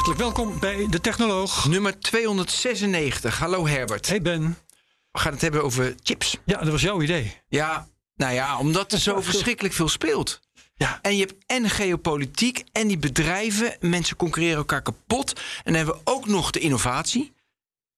[0.00, 1.68] Hartelijk welkom bij De Technoloog.
[1.68, 3.38] Nummer 296.
[3.38, 4.08] Hallo Herbert.
[4.08, 4.58] Hey Ben.
[5.12, 6.36] We gaan het hebben over chips.
[6.44, 7.36] Ja, dat was jouw idee.
[7.48, 10.40] Ja, nou ja, omdat er zo verschrikkelijk veel speelt.
[10.74, 10.98] Ja.
[11.02, 13.76] En je hebt en geopolitiek en die bedrijven.
[13.80, 15.32] Mensen concurreren elkaar kapot.
[15.32, 17.32] En dan hebben we ook nog de innovatie.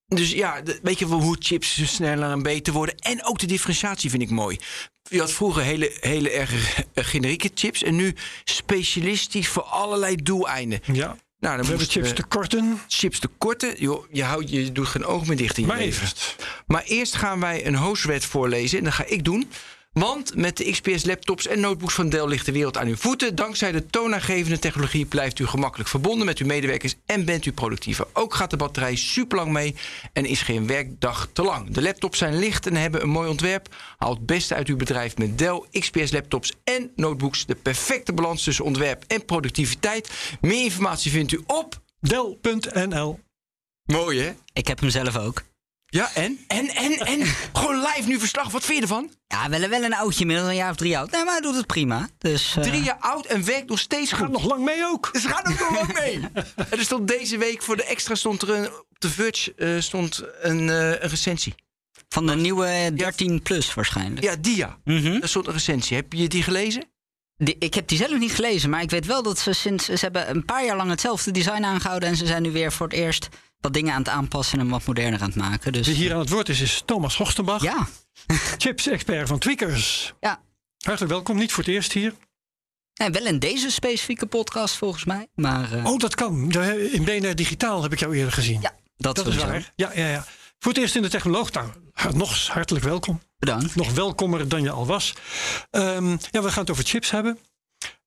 [0.06, 2.98] Dus ja, weet je wel hoe chips sneller en beter worden.
[2.98, 4.59] En ook de differentiatie vind ik mooi.
[5.03, 7.83] Je had vroeger hele, hele erg generieke chips.
[7.83, 8.14] En nu
[8.45, 10.80] specialistisch voor allerlei doeleinden.
[10.92, 11.16] Ja.
[11.43, 12.81] Nou, dan We hebben chips eh, tekorten.
[12.89, 13.75] chips tekorten.
[13.79, 16.03] Joh, je, houdt, je doet geen oog meer dicht in je Maar leven.
[16.03, 16.37] eerst.
[16.67, 18.79] Maar eerst gaan wij een hostwet voorlezen.
[18.79, 19.51] En dat ga ik doen.
[19.93, 23.35] Want met de XPS laptops en notebooks van Dell ligt de wereld aan uw voeten.
[23.35, 28.07] Dankzij de toonaangevende technologie blijft u gemakkelijk verbonden met uw medewerkers en bent u productiever.
[28.12, 29.75] Ook gaat de batterij super lang mee
[30.12, 31.71] en is geen werkdag te lang.
[31.71, 33.75] De laptops zijn licht en hebben een mooi ontwerp.
[33.99, 37.47] Haal het beste uit uw bedrijf met Dell XPS laptops en notebooks.
[37.47, 40.37] De perfecte balans tussen ontwerp en productiviteit.
[40.41, 41.81] Meer informatie vindt u op.
[42.01, 43.21] Dell.nl.
[43.84, 44.33] Mooi hè?
[44.53, 45.43] Ik heb hem zelf ook.
[45.93, 46.39] Ja, en?
[46.47, 47.27] En, en, en?
[47.59, 48.51] Gewoon live nu verslag.
[48.51, 49.11] Wat vind je ervan?
[49.27, 51.11] Ja, wel, wel een oudje, inmiddels een jaar of drie oud.
[51.11, 52.09] Nee, maar hij doet het prima.
[52.19, 54.31] Dus, eh, Drie jaar oud en werkt nog steeds Gaat goed.
[54.33, 55.11] nog lang mee ook.
[55.12, 56.21] Ze gaan ook nog lang mee.
[56.57, 59.81] En er stond deze week voor de extra stond er een, op de Verge eh,
[59.81, 61.55] stond een, eh, een recensie.
[62.09, 64.23] Van de nieuwe 13 plus waarschijnlijk.
[64.23, 64.79] Ja, Dia.
[64.84, 65.06] Mhm.
[65.23, 65.97] Er stond een recensie.
[65.97, 66.84] Heb je die gelezen?
[67.37, 69.84] Die- ik heb die zelf niet gelezen, maar ik weet wel dat ze sinds...
[69.84, 72.09] Ze hebben een paar jaar lang hetzelfde design aangehouden...
[72.09, 73.29] en ze zijn nu weer voor het eerst
[73.63, 74.59] wat dingen aan het aanpassen...
[74.59, 75.73] en wat moderner aan het maken.
[75.73, 77.62] Dus Wie hier aan het woord is, is Thomas Horstenbach.
[77.62, 77.89] ja,
[78.59, 80.12] Chips-expert van Tweakers.
[80.21, 80.41] ja.
[80.84, 81.37] Hartelijk welkom.
[81.37, 82.15] Niet voor het eerst hier.
[82.95, 85.27] Nee, wel in deze specifieke podcast volgens mij.
[85.34, 86.51] Maar eh, Oh, dat kan.
[86.93, 88.61] In BNR Digitaal heb ik jou eerder gezien.
[88.61, 89.72] ja, dat, dat is waar.
[89.77, 90.25] Ja, ja, ja.
[90.59, 91.53] Voor het eerst in de Technoloog.
[91.53, 91.71] Nou,
[92.15, 93.21] nog hartelijk welkom.
[93.39, 93.75] Bedankt.
[93.75, 95.12] Nog welkomer dan je al was.
[95.71, 97.39] Ehm, ja, we gaan het over chips hebben.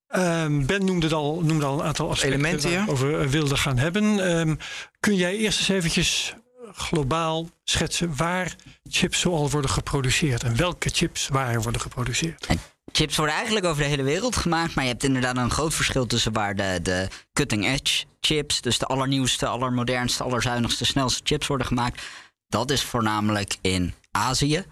[0.08, 2.86] Ehm, ben noemde, het al, noemde al een aantal aspecten Elementen, waar ja.
[2.86, 4.30] we over wilde gaan hebben.
[4.30, 4.56] Ehm,
[5.00, 6.36] kun jij eerst eens eventjes
[6.74, 8.56] globaal schetsen waar
[8.90, 12.46] chips zoal worden geproduceerd en welke chips waar worden geproduceerd?
[12.46, 12.60] En
[12.92, 14.76] chips worden eigenlijk over de hele wereld gemaakt.
[14.76, 18.80] Maar je hebt inderdaad een groot verschil tussen waar de, de cutting edge chips, dus
[18.80, 22.02] de allernieuwste, allermodernste, allerzuinigste, snelste chips worden gemaakt.
[22.48, 24.66] Dat is voornamelijk in Azië.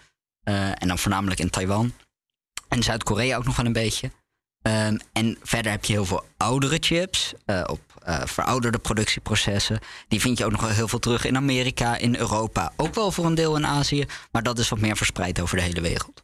[0.44, 1.94] eh, en dan voornamelijk in Taiwan.
[2.68, 4.12] En Zuid-Korea ook nog wel een beetje.
[4.64, 9.80] Ehm, en verder heb je heel veel oudere chips eh, op eh, verouderde productieprocessen.
[10.08, 12.74] Die vind je ook nog wel heel veel terug in Amerika, in Europa.
[12.76, 14.06] Ook wel voor een deel in Azië.
[14.32, 16.24] Maar dat is wat meer verspreid over de hele wereld.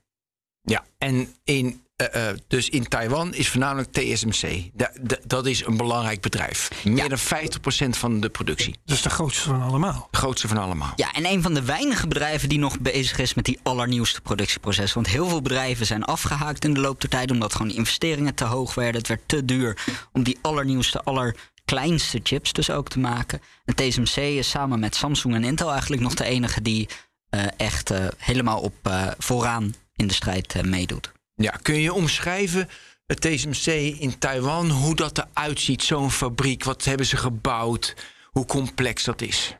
[0.62, 0.86] Ja.
[0.98, 4.70] En in, eh, eh, dus in Taiwan is voornamelijk TSMC.
[4.74, 6.70] Da- da- dat is een belangrijk bedrijf.
[6.84, 7.08] Meer Ja.
[7.08, 8.76] dan 50% van de productie.
[8.86, 10.08] Is de grootste van allemaal.
[10.12, 10.94] De grootste van allemaal.
[10.96, 15.02] Ja, en een van de weinige bedrijven die nog bezig is met die allernieuwste productieprocessen.
[15.02, 17.32] Want heel veel bedrijven zijn afgehaakt in de loop der tijd.
[17.32, 18.98] Omdat gewoon investeringen te hoog werden.
[18.98, 19.78] Het werd te duur
[20.12, 23.42] om die allernieuwste, allerkleinste chips dus ook te maken.
[23.66, 26.88] En TSMC is samen met Samsung en Intel eigenlijk nog de enige die
[27.30, 28.74] eh, echt helemaal op
[29.18, 31.12] vooraan in de strijd meedoet.
[31.42, 32.70] Ja, kun je omschrijven
[33.06, 33.66] het TSMC
[34.00, 36.64] in Taiwan, hoe dat eruit ziet, zo'n fabriek?
[36.64, 37.96] Wat hebben ze gebouwd?
[38.32, 39.56] Hoe complex dat is?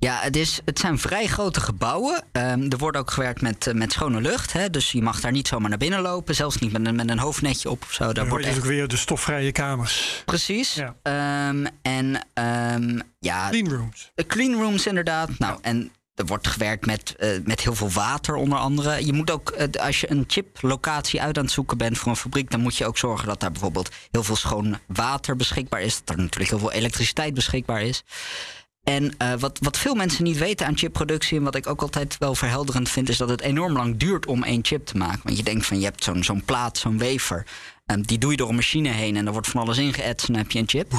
[0.00, 2.24] Ja, het, is, het zijn vrij grote gebouwen.
[2.32, 4.52] Ehm, er wordt ook gewerkt met, eh, met schone lucht.
[4.52, 4.70] Hè?
[4.70, 6.34] Dus je mag daar niet zomaar naar binnen lopen.
[6.34, 8.04] Zelfs niet met een, met een hoofdnetje op of zo.
[8.04, 8.64] Daar Dan wordt wordt echt...
[8.66, 10.22] ook weer de stofvrije kamers.
[10.24, 10.74] Precies.
[10.74, 10.94] Ja.
[11.02, 14.10] Ehm, en ehm, ja, Clean rooms.
[14.14, 15.38] de clean rooms inderdaad.
[15.38, 19.06] Nou, en er wordt gewerkt met, eh, met heel veel water onder andere.
[19.06, 22.16] Je moet ook, eh, als je een chiplocatie uit aan het zoeken bent voor een
[22.16, 22.50] fabriek...
[22.50, 25.98] dan moet je ook zorgen dat daar bijvoorbeeld heel veel schoon water beschikbaar is.
[26.04, 28.02] Dat er natuurlijk heel veel elektriciteit beschikbaar is.
[28.82, 31.38] En eh, wat, wat veel mensen niet weten aan chipproductie...
[31.38, 33.08] en wat ik ook altijd wel verhelderend vind...
[33.08, 35.20] is dat het enorm lang duurt om één chip te maken.
[35.22, 37.46] Want je denkt van, je hebt zo'n zo'n plaat, zo'n wafer...
[37.86, 40.26] en die doe je door een machine heen en er wordt van alles ingeëtst...
[40.28, 40.92] en dan heb je een chip.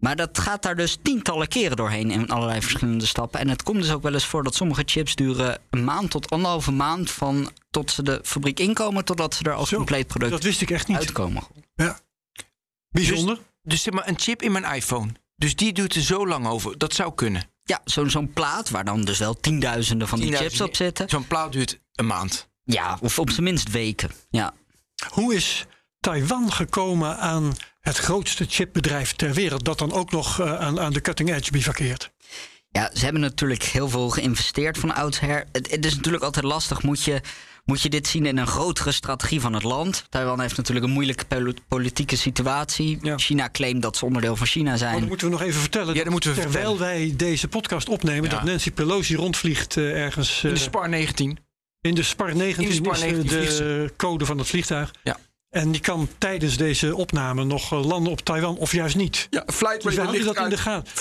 [0.00, 3.40] Maar dat gaat daar dus tientallen keren doorheen in allerlei verschillende stappen.
[3.40, 6.30] En het komt dus ook wel eens voor dat sommige chips duren een maand tot
[6.30, 7.10] anderhalve maand...
[7.10, 10.60] van tot ze de fabriek inkomen totdat ze er als Zo, compleet product Dat wist
[10.60, 10.96] ik echt niet.
[10.96, 11.42] uitkomen.
[11.74, 12.00] Ja.
[12.88, 13.38] Bijzonder.
[13.62, 15.12] Dus zeg maar een chip in mijn iPhone.
[15.36, 16.78] Dus die doet er zo lang over.
[16.78, 17.42] Dat zou kunnen.
[17.62, 21.08] Ja, zo'n zo'n plaat waar dan dus wel tienduizenden van die 10.000 chips op zitten.
[21.08, 22.48] Zo'n plaat duurt een maand.
[22.64, 24.10] Ja, of op zijn minst weken.
[24.30, 24.54] Ja.
[25.08, 25.66] Hoe is
[26.00, 30.92] Taiwan gekomen aan het grootste chipbedrijf ter wereld, dat dan ook nog eh, aan, aan
[30.92, 32.10] de cutting edge bivakkeert?
[32.70, 35.44] Ja, ze hebben natuurlijk heel veel geïnvesteerd van oudsher.
[35.52, 36.82] Het, het is natuurlijk altijd lastig.
[36.82, 37.20] Moet je,
[37.64, 40.04] moet je dit zien in een grotere strategie van het land?
[40.08, 42.98] Taiwan heeft natuurlijk een moeilijke pol- politieke situatie.
[43.02, 43.18] Ja.
[43.18, 44.98] China claimt dat ze onderdeel van China Maar zijn.
[44.98, 45.94] dan moeten we nog even vertellen.
[45.94, 48.36] Ja, dat moeten we terwijl wij deze podcast opnemen, Ja.
[48.36, 51.38] dat Nancy Pelosi rondvliegt eh, ergens In eh, de Spar 19.
[51.80, 54.46] in de Spar 19, In de Spar is, eh, 19 vliegt de code van het
[54.46, 54.90] vliegtuig.
[55.02, 55.16] Ja.
[55.50, 59.26] En die kan tijdens deze opname nog eh, landen op Taiwan of juist niet.
[59.30, 60.92] Ja, Flight Dus houden dat in de gaten.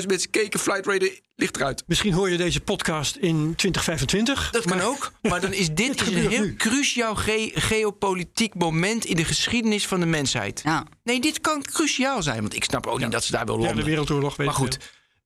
[0.00, 1.82] 54.000 mensen keken, Flight Radar ligt eruit.
[1.86, 4.50] Misschien hoor je deze podcast in 2025.
[4.50, 5.12] Dat kan ook.
[5.22, 6.54] Maar dan is dit is een heel nu.
[6.56, 10.60] cruciaal ge- geopolitiek moment in de geschiedenis van de mensheid.
[10.64, 12.40] Ja, Nee, dit kan cruciaal zijn.
[12.40, 13.84] Want ik snap ook niet dat ze daar wil Ja, de landen.
[13.84, 14.78] Wereldoorlog weet maar goed,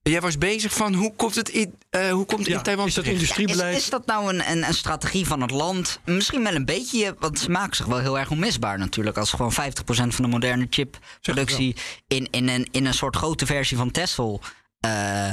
[0.02, 2.86] jij was bezig van hoe komt het in, eh, hoe komt het Ja, in Taiwan
[2.86, 3.22] is dat terecht?
[3.22, 3.76] Is, industriebeleid?
[3.76, 6.00] is dat nou een, een, een strategie van het land?
[6.04, 9.16] Misschien wel een beetje, want ze maken zich wel heel erg onmisbaar natuurlijk.
[9.16, 9.54] Als gewoon 50%
[9.86, 11.76] van de moderne chipproductie
[12.08, 14.36] in, in, een, in een soort grote versie van Tesla
[14.80, 15.28] eh,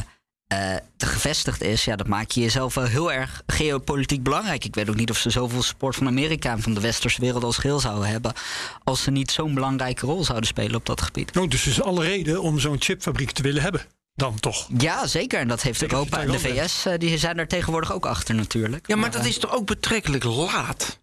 [0.47, 1.85] eh, te gevestigd is.
[1.85, 4.65] Ja, dat maak je jezelf wel heel erg geopolitiek belangrijk.
[4.65, 7.43] Ik weet ook niet of ze zoveel support van Amerika en van de westerse wereld
[7.43, 8.33] als geheel zouden hebben.
[8.83, 11.37] Als ze niet zo'n belangrijke rol zouden spelen op dat gebied.
[11.37, 13.81] Oh, dus er is alle reden om zo'n chipfabriek te willen hebben.
[14.17, 14.67] Dan toch.
[14.77, 15.39] Ja, zeker.
[15.39, 18.35] En dat heeft Zeker Europa en de VS, eh, die zijn er tegenwoordig ook achter
[18.35, 18.87] natuurlijk.
[18.87, 20.99] Ja, maar dat eh, is toch ook betrekkelijk laat?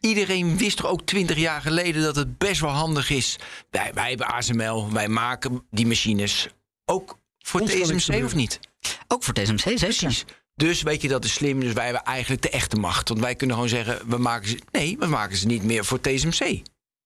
[0.00, 3.38] Iedereen wist toch ook twintig jaar geleden dat het best wel handig is.
[3.70, 6.48] Wij, wij hebben ASML, wij maken die machines.
[6.84, 8.60] Ook voor TSMC of niet?
[9.08, 9.78] Ook voor TSMC, zeker.
[9.78, 10.24] Precies.
[10.54, 11.60] Dus weet je, dat is slim.
[11.60, 13.08] Dus wij hebben eigenlijk de echte macht.
[13.08, 14.58] Want wij kunnen gewoon zeggen, we maken ze...
[14.70, 16.62] Nee, we maken ze niet meer voor TSMC.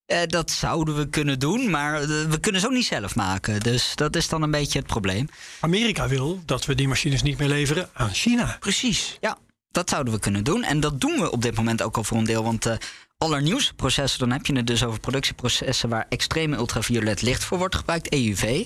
[0.09, 3.61] Eh, dat zouden we kunnen doen, maar eh, we kunnen ze ook niet zelf maken.
[3.61, 5.29] Dus dat is dan een beetje het probleem.
[5.61, 8.57] Amerika wil dat we die machines niet meer leveren aan China.
[8.61, 9.17] Precies.
[9.21, 9.39] Ja,
[9.71, 10.63] dat zouden we kunnen doen.
[10.63, 12.45] En dat doen we op dit moment ook al voor een deel.
[12.45, 12.79] Want de
[13.19, 17.77] allernieuwste processen, dan heb je het dus over productieprocessen waar extreme ultraviolet licht voor wordt
[17.77, 18.65] gebruikt, EUV.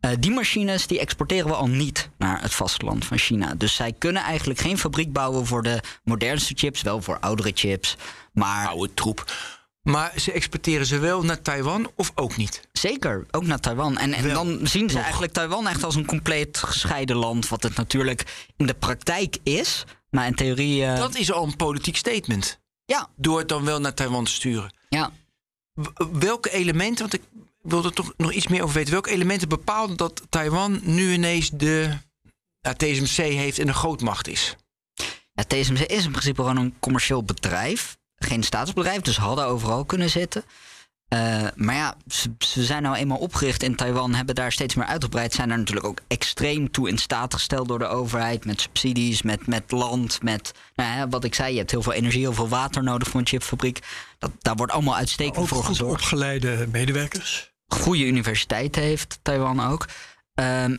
[0.00, 3.54] Eh, die machines die exporteren we al niet naar het vasteland van China.
[3.54, 7.96] Dus zij kunnen eigenlijk geen fabriek bouwen voor de modernste chips, wel voor oudere chips.
[8.32, 9.24] Maar Oude troep.
[9.82, 12.68] Maar ze exporteren ze wel naar Taiwan of ook niet?
[12.72, 13.98] Zeker, ook naar Taiwan.
[13.98, 15.02] En, en Wel, dan zien ze nog.
[15.04, 17.48] eigenlijk Taiwan echt als een compleet gescheiden land.
[17.48, 19.84] Wat het natuurlijk in de praktijk is.
[20.10, 20.84] Maar in theorie.
[20.84, 22.58] eh, Dat is al een politiek statement.
[22.84, 24.74] Ja, Door het dan wel naar Taiwan te sturen.
[24.88, 25.12] ja.
[26.12, 27.22] Welke elementen, want ik
[27.62, 28.92] wil er toch nog iets meer over weten.
[28.92, 31.96] Welke elementen bepalen dat Taiwan nu ineens de
[32.60, 34.56] ja, TSMC heeft en een grootmacht is?
[35.32, 35.44] ja.
[35.44, 37.96] TSMC is in principe gewoon een commercieel bedrijf.
[38.24, 40.44] Geen staatsbedrijf, dus hadden overal kunnen zitten.
[41.08, 44.86] Eh, maar ja, ze, ze zijn nou eenmaal opgericht in Taiwan, hebben daar steeds meer
[44.86, 45.32] uitgebreid.
[45.32, 48.44] Zijn daar natuurlijk ook extreem toe in staat gesteld door de overheid.
[48.44, 51.52] Met subsidies, met, met land, met nou ja, wat ik zei.
[51.52, 53.78] Je hebt heel veel energie, heel veel water nodig voor een chipfabriek.
[54.18, 56.02] Dat, daar wordt allemaal uitstekend Ook voor goed gezorgd.
[56.02, 57.52] opgeleide medewerkers.
[57.66, 59.86] goede universiteit heeft, Taiwan ook.
[60.34, 60.76] Ehm,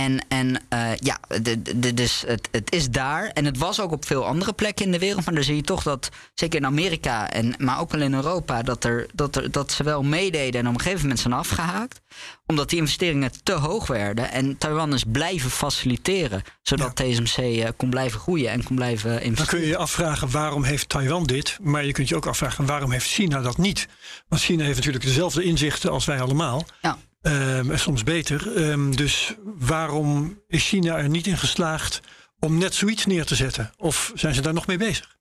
[0.00, 3.26] en en eh, ja, de, de, dus het, het is daar.
[3.26, 5.24] En het was ook op veel andere plekken in de wereld.
[5.24, 8.62] Maar dan zie je toch dat, zeker in Amerika, en, maar ook wel in Europa,
[8.62, 12.00] dat, er, dat, er, dat ze wel meededen en op een gegeven moment zijn afgehaakt.
[12.46, 14.30] Omdat die investeringen te hoog werden.
[14.30, 16.42] En Taiwan is blijven faciliteren.
[16.62, 19.58] Zodat TSMC eh, kon blijven groeien en kon blijven Dan investeren.
[19.58, 21.58] kun je je afvragen waarom heeft Taiwan dit.
[21.62, 23.86] Maar je kunt je ook afvragen waarom heeft China dat niet.
[24.28, 26.64] Want China heeft natuurlijk dezelfde inzichten als wij allemaal.
[26.82, 26.98] Ja.
[27.24, 28.56] Ehm, en soms beter.
[28.56, 32.00] Ehm, dus waarom is China er niet in geslaagd
[32.38, 33.72] om net zoiets neer te zetten?
[33.76, 35.16] Of zijn ze daar nog mee bezig?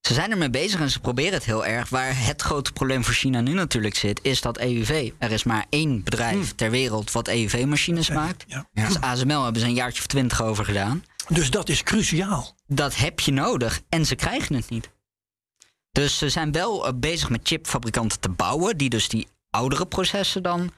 [0.00, 1.88] Ze zijn ermee bezig en ze proberen het heel erg.
[1.88, 5.10] Waar het grote probleem voor China nu natuurlijk zit, is dat EUV.
[5.18, 8.44] Er is maar één bedrijf ter wereld wat EUV-machines maakt.
[8.46, 8.68] Ja.
[8.72, 11.04] Dus ASML hebben ze een jaartje of twintig over gedaan.
[11.28, 12.56] Dus dat is cruciaal.
[12.66, 14.90] Dat heb je nodig en ze krijgen het niet.
[15.92, 20.42] Dus ze zijn wel eh, bezig met chipfabrikanten te bouwen, die dus die oudere processen
[20.42, 20.72] dan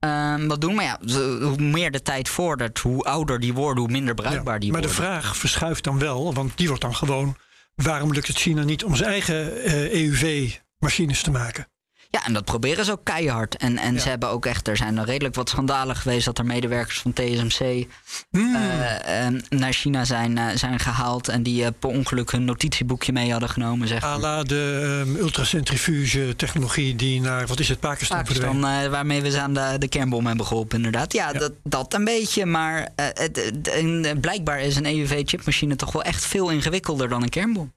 [0.00, 0.74] ehm, wat doen.
[0.74, 0.98] Maar ja,
[1.46, 4.80] hoe meer de tijd vordert, hoe ouder die worden, hoe minder bruikbaar Ja, die maar
[4.80, 5.04] de worden.
[5.04, 7.36] vraag verschuift dan wel, want die wordt dan gewoon:
[7.74, 11.66] waarom lukt het China niet om zijn eigen eh, EUV-machines te maken?
[12.12, 13.56] Ja, en dat proberen ze ook keihard.
[13.56, 14.00] En, en Ja.
[14.00, 17.12] ze hebben ook echt, er zijn er redelijk wat schandalen geweest dat er medewerkers van
[17.12, 17.86] TSMC
[18.30, 18.54] Hmm.
[18.54, 21.28] eh, eh, naar China zijn, eh, zijn gehaald.
[21.28, 23.88] En die eh, per ongeluk hun notitieboekje mee hadden genomen.
[23.88, 24.18] Zeg maar.
[24.18, 28.18] la de um, ultracentrifuge technologie die naar, wat is het, Pakistan.
[28.18, 31.12] Pakistan, waarmee we ze aan de, de kernbom hebben geholpen, inderdaad.
[31.12, 31.38] Ja, Ja.
[31.38, 32.46] Dat, dat een beetje.
[32.46, 37.72] Maar het, en, blijkbaar is een EUV-chipmachine toch wel echt veel ingewikkelder dan een kernbom.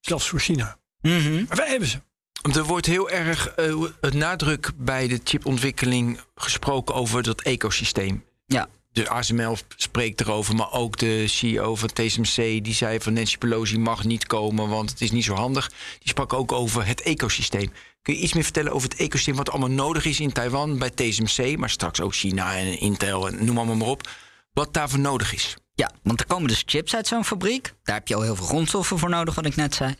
[0.00, 0.76] Zelfs voor China.
[1.00, 1.44] Mhm.
[1.48, 1.98] Maar wij hebben ze.
[2.42, 8.24] Er wordt heel erg eh, het nadruk bij de chipontwikkeling gesproken over dat ecosysteem.
[8.46, 8.68] Ja.
[8.92, 12.64] de ASML spreekt erover, maar ook de CEO van TSMC...
[12.64, 15.68] die zei van Nancy Pelosi mag niet komen, want het is niet zo handig.
[15.68, 17.72] Die sprak ook over het ecosysteem.
[18.02, 19.36] Kun je iets meer vertellen over het ecosysteem...
[19.36, 21.56] wat allemaal nodig is in Taiwan bij TSMC...
[21.56, 24.08] maar straks ook China en Intel en noem allemaal maar op.
[24.52, 25.56] Wat daarvoor nodig is.
[25.74, 27.74] Ja, want er komen dus chips uit zo'n fabriek.
[27.82, 29.94] Daar heb je al heel veel grondstoffen voor nodig, wat ik net zei.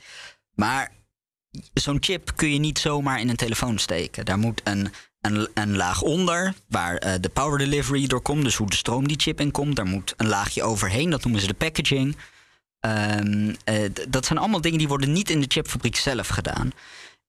[0.55, 0.91] Maar
[1.75, 4.25] zo'n chip kun je niet zomaar in een telefoon steken.
[4.25, 8.45] Daar moet een, een, een laag onder, waar eh, de power delivery door komt.
[8.45, 9.77] Dus hoe de stroom die chip in komt.
[9.77, 12.17] Daar moet een laagje overheen, dat noemen ze de packaging.
[12.81, 16.73] Ehm, eh, dat zijn allemaal dingen die worden niet in de chipfabriek zelf gedaan.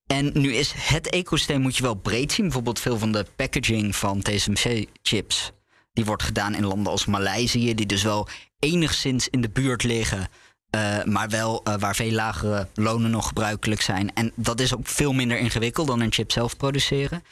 [0.06, 2.44] En nu is het ecosysteem moet je wel breed zien.
[2.44, 5.52] Bijvoorbeeld veel van de packaging van TSMC-chips...
[5.92, 7.74] die wordt gedaan in landen als Maleisië...
[7.74, 10.28] die dus wel enigszins in de buurt liggen...
[10.70, 14.14] eh, maar wel eh, waar veel lagere lonen nog gebruikelijk zijn.
[14.14, 17.22] En dat is ook veel minder ingewikkeld dan een chip zelf produceren.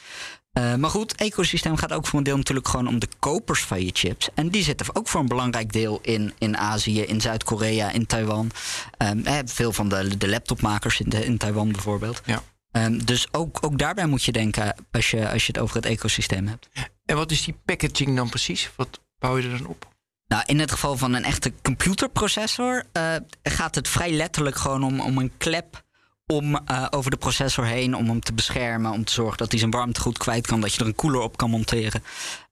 [0.51, 3.63] Eh, maar goed, het ecosysteem gaat ook voor een deel natuurlijk gewoon om de kopers
[3.63, 4.29] van je chips.
[4.33, 8.51] En die zitten ook voor een belangrijk deel in, in Azië, in Zuid-Korea, in Taiwan.
[8.97, 12.21] Eh, veel van de, de laptopmakers in, de, in Taiwan bijvoorbeeld.
[12.25, 12.43] Ja.
[12.71, 15.85] Ehm, dus ook, ook daarbij moet je denken als je, als je het over het
[15.85, 16.69] ecosysteem hebt.
[17.05, 18.71] En wat is die packaging dan precies?
[18.75, 19.87] Wat bouw je er dan op?
[20.29, 24.99] Nou, in het geval van een echte computerprocessor eh, gaat het vrij letterlijk gewoon om,
[24.99, 25.83] om een klep
[26.25, 29.59] om eh, over de processor heen, om hem te beschermen, om te zorgen dat hij
[29.59, 32.03] zijn warmte goed kwijt kan, dat je er een koeler op kan monteren.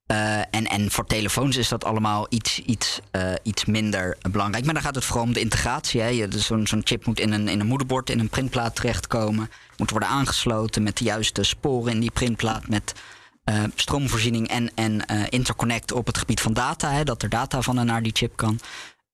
[0.05, 2.99] Eh, en, en voor telefoons is dat allemaal iets, iets,
[3.43, 4.65] iets minder belangrijk.
[4.65, 6.01] Maar dan gaat het vooral om de integratie.
[6.01, 6.27] Hè.
[6.27, 9.49] Dus Zo'n zo'n chip moet in een, in een moederbord, in een printplaat terechtkomen.
[9.77, 12.67] Moet worden aangesloten met de juiste sporen in die printplaat.
[12.67, 12.93] Met
[13.47, 16.91] eh, stroomvoorziening en, en eh, interconnect op het gebied van data.
[16.91, 18.59] Hè, dat er data van en naar die chip kan.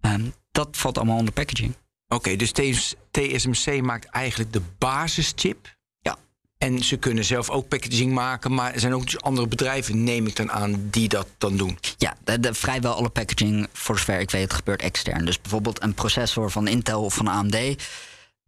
[0.01, 1.73] Ehm, dat valt allemaal onder packaging.
[2.07, 5.75] Oké, dus TS TSMC maakt eigenlijk de basischip.
[5.99, 6.17] Ja.
[6.57, 10.27] En ze kunnen zelf ook packaging maken, maar er zijn ook dus andere bedrijven, neem
[10.27, 11.77] ik dan aan, die dat dan doen.
[11.97, 15.25] Ja, de, de- vrijwel alle packaging, voor zover ik weet, gebeurt extern.
[15.25, 17.75] Dus bijvoorbeeld een processor van Intel of van AMD...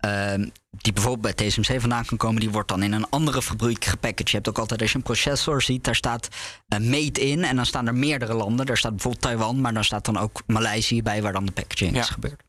[0.09, 2.39] ehm, die bijvoorbeeld bij TSMC vandaan kan komen...
[2.39, 4.29] die wordt dan in een andere fabriek gepackaged.
[4.29, 6.27] Je hebt ook altijd, als je een processor ziet, daar staat
[6.67, 7.43] eh, made in...
[7.43, 8.65] en dan staan er meerdere landen.
[8.65, 11.21] Daar staat bijvoorbeeld Taiwan, maar daar staat dan ook Maleisië bij...
[11.21, 11.99] waar dan de packaging Ja.
[12.01, 12.41] is gebeurd.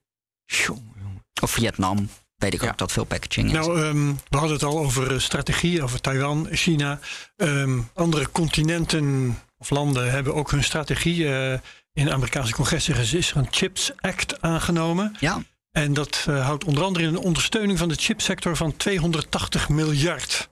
[0.44, 1.24] Jongen, jongen.
[1.42, 2.68] Of Vietnam, weet ik Ja.
[2.68, 3.52] ook dat veel packaging is.
[3.52, 6.98] Nou, ehm, we hadden het al over eh, strategie, over Taiwan, China.
[7.36, 11.34] Ehm, andere continenten of landen hebben ook hun strategie.
[11.34, 11.58] eh,
[11.92, 15.16] in de Amerikaanse congres is er een Chips Act aangenomen.
[15.20, 15.42] ja,
[15.76, 20.48] En dat eh, houdt onder andere in een ondersteuning van de chipsector van 280 miljard.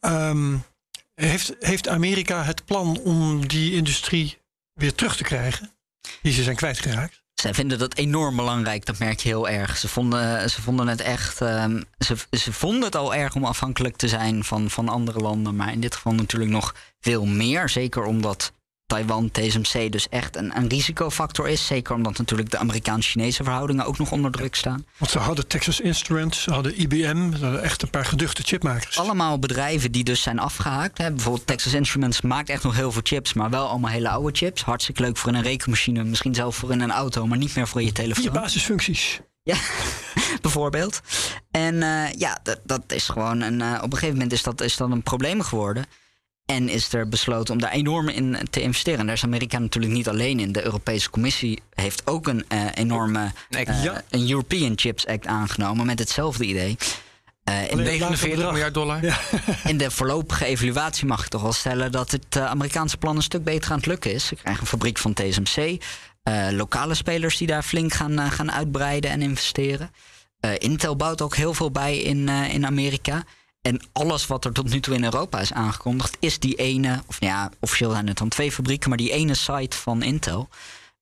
[0.00, 0.56] Ehm,
[1.14, 4.38] heeft, heeft Amerika het plan om die industrie
[4.72, 5.72] weer terug te krijgen?
[6.22, 7.22] Die ze zijn kwijtgeraakt.
[7.34, 9.76] Zij vinden dat enorm belangrijk, dat merk je heel erg.
[9.76, 11.40] Ze vonden, ze vonden het echt.
[11.40, 15.56] ehm, ze, ze vonden het al erg om afhankelijk te zijn van, van andere landen.
[15.56, 17.68] Maar in dit geval natuurlijk nog veel meer.
[17.68, 18.52] Zeker omdat
[18.90, 21.66] Taiwan, TSMC dus echt een, een risicofactor is.
[21.66, 24.84] Zeker omdat natuurlijk de Amerikaans-Chinese verhoudingen ook nog onder druk staan.
[24.96, 28.98] Want ze hadden Texas Instruments, ze hadden IBM, ze hadden echt een paar geduchte chipmakers.
[28.98, 30.98] Allemaal bedrijven die dus zijn afgehaakt.
[30.98, 31.10] Hè.
[31.10, 34.62] Bijvoorbeeld Texas Instruments maakt echt nog heel veel chips, maar wel allemaal hele oude chips.
[34.62, 37.68] Hartstikke leuk voor in een rekenmachine, misschien zelfs voor in een auto, maar niet meer
[37.68, 38.22] voor je telefoon.
[38.22, 39.20] Vier basisfuncties.
[39.42, 39.56] Ja,
[40.42, 41.00] bijvoorbeeld.
[41.50, 43.60] En eh, ja, dat, dat is gewoon een.
[43.60, 45.84] eh, op een gegeven moment is dat, is dat een probleem geworden.
[46.50, 48.98] En is er besloten om daar enorm in te investeren.
[49.00, 50.52] En daar is Amerika natuurlijk niet alleen in.
[50.52, 53.30] De Europese Commissie heeft ook een eh, enorme.
[53.50, 54.02] Eh, ja.
[54.10, 56.76] Een European Chips Act aangenomen met hetzelfde idee.
[57.44, 58.50] Eh, in, Alleen- de, 49 bedrag.
[58.52, 59.04] miljard dollar.
[59.04, 59.18] Ja.
[59.70, 63.44] in de voorlopige evaluatie mag ik toch wel stellen dat het Amerikaanse plan een stuk
[63.44, 64.26] beter aan het lukken is.
[64.26, 65.82] Ze krijgen een fabriek van TSMC.
[66.22, 69.90] eh, lokale spelers die daar flink gaan, gaan uitbreiden en investeren.
[70.40, 73.24] Eh, Intel bouwt ook heel veel bij in, eh, in Amerika.
[73.62, 77.20] En alles wat er tot nu toe in Europa is aangekondigd, is die ene, of
[77.20, 80.48] nou ja, officieel zijn het dan twee fabrieken, maar die ene site van Intel.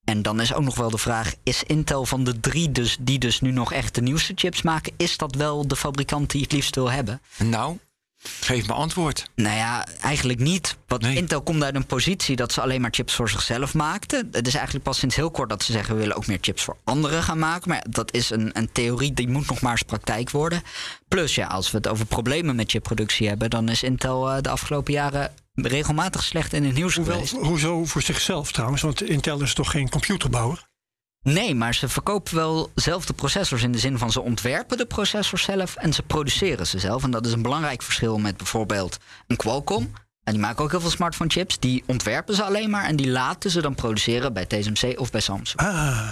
[0.05, 3.19] En dan is ook nog wel de vraag: is Intel van de drie, dus, die
[3.19, 6.53] dus nu nog echt de nieuwste chips maken, is dat wel de fabrikant die het
[6.53, 7.21] liefst wil hebben?
[7.37, 7.79] Nou,
[8.41, 9.31] geef me antwoord.
[9.35, 10.77] Nou ja, eigenlijk niet.
[10.87, 11.17] Want Nee.
[11.17, 14.29] Intel komt uit een positie dat ze alleen maar chips voor zichzelf maakten.
[14.33, 16.63] Het is eigenlijk pas sinds heel kort dat ze zeggen we willen ook meer chips
[16.63, 17.69] voor anderen gaan maken.
[17.69, 20.63] Maar dat is een, een theorie die moet nog maar eens praktijk worden.
[21.09, 24.49] Plus ja, als we het over problemen met chipproductie hebben, dan is Intel eh, de
[24.49, 27.33] afgelopen jaren regelmatig slecht in het nieuws Hoewel, geweest.
[27.33, 30.68] hoezo voor zichzelf trouwens, want Intel is toch geen computerbouwer?
[31.33, 34.87] Nee, maar ze verkopen wel zelf de processors in de zin van ze ontwerpen de
[34.87, 37.03] processors zelf en ze produceren ze zelf.
[37.03, 39.93] En dat is een belangrijk verschil met bijvoorbeeld een Qualcomm.
[40.25, 41.59] En die maken ook heel veel smartphone chips.
[41.59, 45.21] Die ontwerpen ze alleen maar en die laten ze dan produceren bij TSMC of bij
[45.21, 45.61] Samsung.
[45.61, 46.11] Ah,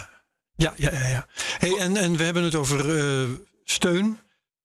[0.55, 1.09] ja, ja, ja.
[1.09, 1.27] ja.
[1.59, 3.29] Hey, en, en we hebben het over eh,
[3.65, 4.19] steun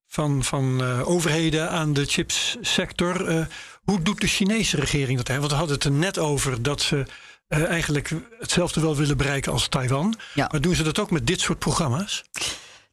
[0.08, 3.28] van, van eh, overheden aan de chipssector.
[3.28, 3.46] Eh,
[3.84, 5.28] hoe doet de Chinese regering dat?
[5.28, 5.40] Hè?
[5.40, 7.06] Want we hadden het er net over dat ze
[7.52, 10.16] eh, eigenlijk hetzelfde wel willen bereiken als Taiwan.
[10.34, 10.48] Ja.
[10.52, 12.24] Maar doen ze dat ook met dit soort programma's?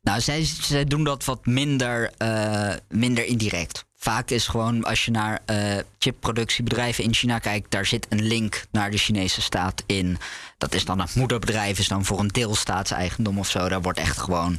[0.03, 3.85] Nou, zij, zij doen dat wat minder, eh, minder indirect.
[3.97, 8.65] Vaak is gewoon als je naar eh, chipproductiebedrijven in China kijkt, daar zit een link
[8.71, 10.19] naar de Chinese staat in.
[10.59, 13.69] Dat is dan het moederbedrijf, is dan voor een deel staatseigendom of zo.
[13.69, 14.59] Daar wordt echt gewoon.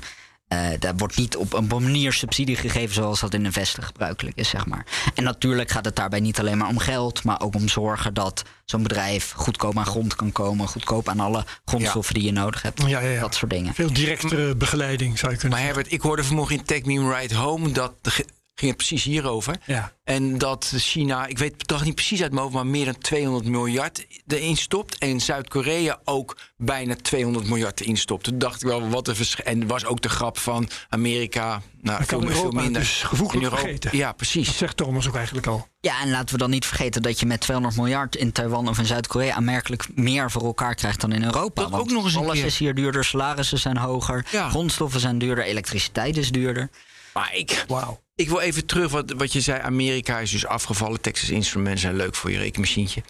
[0.50, 4.38] Eh, daar wordt niet op een manier subsidie gegeven zoals dat in de Westen gebruikelijk
[4.38, 4.86] is, zeg maar.
[5.16, 8.44] En natuurlijk gaat het daarbij niet alleen maar om geld, maar ook om zorgen dat
[8.66, 12.82] zo'n bedrijf goedkoop aan grond kan komen, goedkoop aan alle grondstoffen die je nodig hebt.
[12.82, 13.20] Ja, ja, ja.
[13.20, 13.74] Dat soort dingen.
[13.74, 17.36] Veel directere begeleiding zou je kunnen Maar Herbert, ik hoorde vanmorgen in Tech Meme Ride
[17.36, 18.26] Home dat de,
[18.60, 19.56] ging het precies hierover.
[19.66, 19.92] Ja.
[20.04, 22.98] En dat China, ik weet het bedrag niet precies uit mijn hoofd, maar meer dan
[22.98, 24.98] 200 miljard erin stopt.
[24.98, 28.24] En Zuid-Korea ook bijna 200 miljard erin stopt.
[28.24, 29.46] Toen dacht ik wel, wat een verschil.
[29.46, 31.62] En was ook de grap van Amerika.
[31.82, 32.82] Nou, veel, veel Europa minder.
[32.82, 33.98] dus In Europa- vergeten.
[33.98, 34.58] Ja, Dat precies.
[34.58, 35.68] zegt Thomas ook eigenlijk al.
[35.82, 38.78] Ja, en laten we dan niet vergeten dat je met 200 miljard in Taiwan of
[38.78, 41.62] in Zuid-Korea aanmerkelijk meer voor elkaar krijgt dan in Europa.
[41.62, 42.46] Dat Want ook nog eens een alles keer.
[42.46, 44.50] is hier duurder, salarissen zijn hoger, Ja.
[44.50, 46.70] grondstoffen zijn duurder, elektriciteit is duurder.
[47.14, 48.00] Maar ik, Wauw.
[48.20, 49.62] Ik wil even terug wat, wat je zei.
[49.62, 51.02] Amerika is dus afgevallen.
[51.02, 53.04] Texas Instruments zijn leuk voor je rekenmachientje.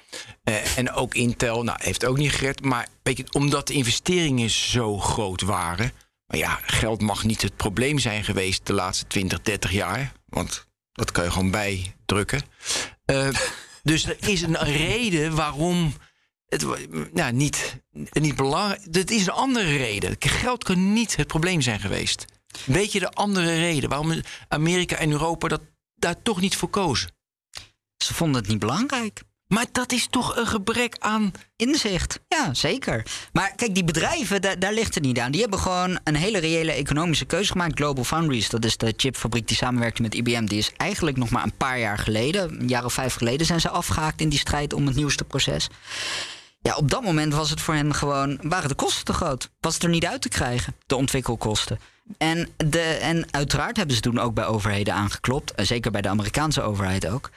[0.43, 2.63] Eh, en ook Intel, nou, heeft ook niet gered.
[2.63, 5.91] Maar weet je, omdat de investeringen zo groot waren.
[6.25, 10.11] Maar ja, geld mag niet het probleem zijn geweest de laatste 20, 30 jaar.
[10.25, 12.41] Want dat kan je gewoon bijdrukken.
[13.05, 13.29] Eh,
[13.83, 15.93] dus er is een reden waarom
[16.47, 16.65] het
[17.13, 20.15] nou, niet, niet belangrijk Het is een andere reden.
[20.19, 22.25] Geld kan niet het probleem zijn geweest.
[22.65, 25.61] Weet je de andere reden waarom Amerika en Europa dat
[25.95, 27.11] daar toch niet voor kozen?
[27.97, 29.21] Ze vonden het niet belangrijk.
[29.49, 31.31] Maar dat is toch een gebrek aan.
[31.55, 33.05] Inzicht, ja, zeker.
[33.33, 35.31] Maar kijk, die bedrijven, daar, daar ligt het niet aan.
[35.31, 37.79] Die hebben gewoon een hele reële economische keuze gemaakt.
[37.79, 40.45] Global Foundries, dat is de chipfabriek die samenwerkte met IBM...
[40.45, 42.61] die is eigenlijk nog maar een paar jaar geleden...
[42.61, 45.67] een jaar of vijf geleden zijn ze afgehaakt in die strijd om het nieuwste proces.
[46.61, 48.39] Ja, op dat moment was het voor hen gewoon...
[48.41, 49.49] waren de kosten te groot.
[49.59, 51.79] Was het er niet uit te krijgen, de ontwikkelkosten.
[52.17, 55.51] En, de, en uiteraard hebben ze toen ook bij overheden aangeklopt.
[55.51, 57.29] eh, Zeker bij de Amerikaanse overheid ook.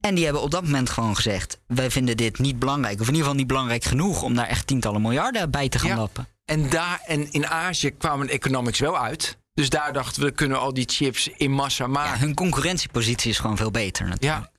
[0.00, 3.06] En die hebben op dat moment gewoon gezegd: wij vinden dit niet belangrijk, of in
[3.06, 5.96] ieder geval niet belangrijk genoeg om daar echt tientallen miljarden bij te gaan Ja.
[5.96, 6.26] lappen.
[6.44, 9.36] En daar en in Azië kwamen economics wel uit.
[9.54, 12.18] Dus daar dachten we, kunnen al die chips in massa Ja, maken.
[12.20, 14.42] hun concurrentiepositie is gewoon veel beter natuurlijk.
[14.44, 14.50] Ja.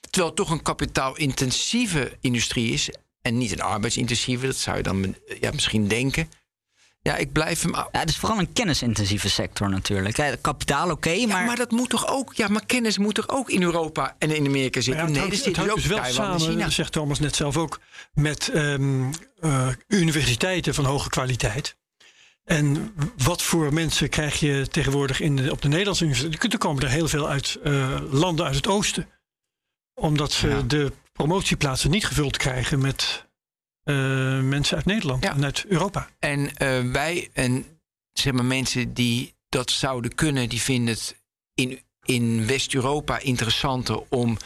[0.00, 2.90] Terwijl het toch een kapitaalintensieve industrie is.
[3.22, 6.30] En niet een arbeidsintensieve, dat zou je dan ja, misschien denken.
[7.02, 7.74] Ja, ik blijf hem.
[7.74, 10.16] Ja, het is vooral een kennisintensieve sector natuurlijk.
[10.16, 12.34] Ja, kapitaal oké, maar, maar, dat moet toch ook.
[12.34, 15.02] Ja, maar kennis moet toch ook in Europa en in Amerika zitten.
[15.02, 17.36] ja, het nee, dat het dus ook dus wel Taiwan en samen, zegt Thomas net
[17.36, 17.80] zelf ook,
[18.12, 21.76] met ehm, eh, universiteiten van hoge kwaliteit.
[22.44, 26.52] En wat voor mensen krijg je tegenwoordig in de, op de Nederlandse universiteit?
[26.52, 29.08] Er komen er heel veel uit eh, landen uit het oosten.
[29.94, 30.62] Omdat ze Ja.
[30.62, 33.27] de promotieplaatsen niet gevuld krijgen met
[33.92, 35.34] mensen uit Nederland Ja.
[35.34, 36.08] en uit Europa.
[36.18, 37.64] En eh, wij en
[38.12, 41.16] zeg maar mensen die dat zouden kunnen, die vinden het
[41.54, 44.36] in, in West-Europa interessanter om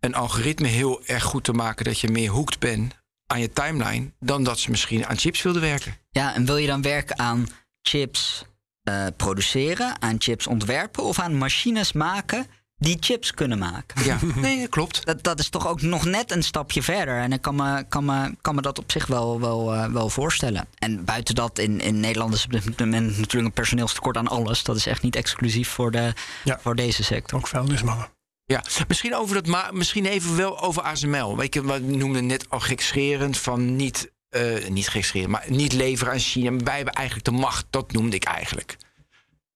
[0.00, 2.94] een algoritme heel erg goed te maken dat je meer hoekt bent
[3.26, 5.96] aan je timeline, dan dat ze misschien aan chips wilden werken.
[6.10, 7.46] ja, en wil je dan werken aan
[7.82, 8.44] chips
[8.82, 12.46] eh, produceren, aan chips ontwerpen of aan machines maken
[12.78, 14.04] die chips kunnen maken?
[14.04, 15.06] Ja, nee, dat klopt.
[15.06, 17.18] Dat, dat is toch ook nog net een stapje verder.
[17.20, 20.08] En ik kan me, kan me, kan me dat op zich wel, wel, eh, wel
[20.08, 20.68] voorstellen.
[20.78, 24.62] En buiten dat, in, in Nederland is op dit moment natuurlijk een personeelstekort aan alles.
[24.62, 26.12] Dat is echt niet exclusief voor, de,
[26.44, 26.58] Ja.
[26.62, 27.38] voor deze sector.
[27.38, 28.08] Ook vuilnismannen.
[28.44, 31.36] Ja, misschien, over dat, misschien even wel over ASML.
[31.36, 36.12] Weet je, we noemden net al gekscherend van niet, eh, niet gekscherend, maar niet leveren
[36.12, 36.56] aan China.
[36.64, 38.76] Wij hebben eigenlijk de macht, dat noemde ik eigenlijk.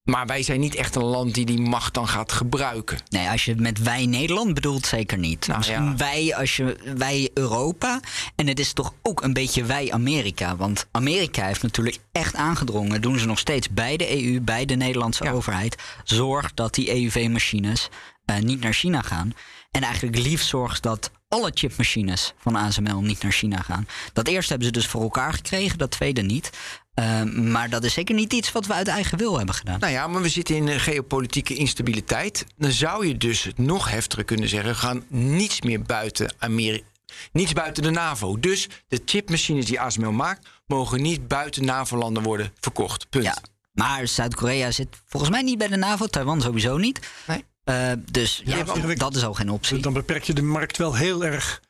[0.03, 2.99] Maar wij zijn niet echt een land die die macht dan gaat gebruiken.
[3.09, 5.47] Nee, als je met wij Nederland bedoelt, zeker niet.
[5.47, 5.97] Nou, Misschien ja.
[5.97, 8.01] wij, als je, wij Europa.
[8.37, 10.57] En het is toch ook een beetje wij Amerika.
[10.57, 13.01] Want Amerika heeft natuurlijk echt aangedrongen.
[13.01, 15.31] Doen ze nog steeds bij de EU, bij de Nederlandse Ja.
[15.31, 15.77] overheid.
[16.05, 17.89] Zorg dat die EUV-machines
[18.25, 19.33] eh, niet naar China gaan.
[19.71, 23.87] En eigenlijk liefst zorgt dat alle chipmachines van ASML niet naar China gaan.
[24.13, 26.51] Dat eerste hebben ze dus voor elkaar gekregen, dat tweede niet.
[26.95, 29.81] Eh, maar dat is zeker niet iets wat we uit eigen wil hebben gedaan.
[29.81, 32.47] Nou ja, maar we zitten in een geopolitieke instabiliteit.
[32.57, 36.85] Dan zou je dus het nog heftiger kunnen zeggen: we gaan niets meer buiten Amerika.
[37.33, 38.39] Niets buiten de NAVO.
[38.41, 43.09] Dus de chipmachines die ASML maakt, mogen niet buiten NAVO-landen worden verkocht.
[43.11, 43.25] Punt.
[43.25, 43.37] Ja,
[43.73, 47.01] maar Zuid-Korea zit volgens mij niet bij de NAVO, Taiwan sowieso niet.
[47.27, 47.45] Nee.
[47.65, 49.81] Eh, dus ja, dat is al geen optie.
[49.81, 51.61] Dan beperk je de markt wel heel erg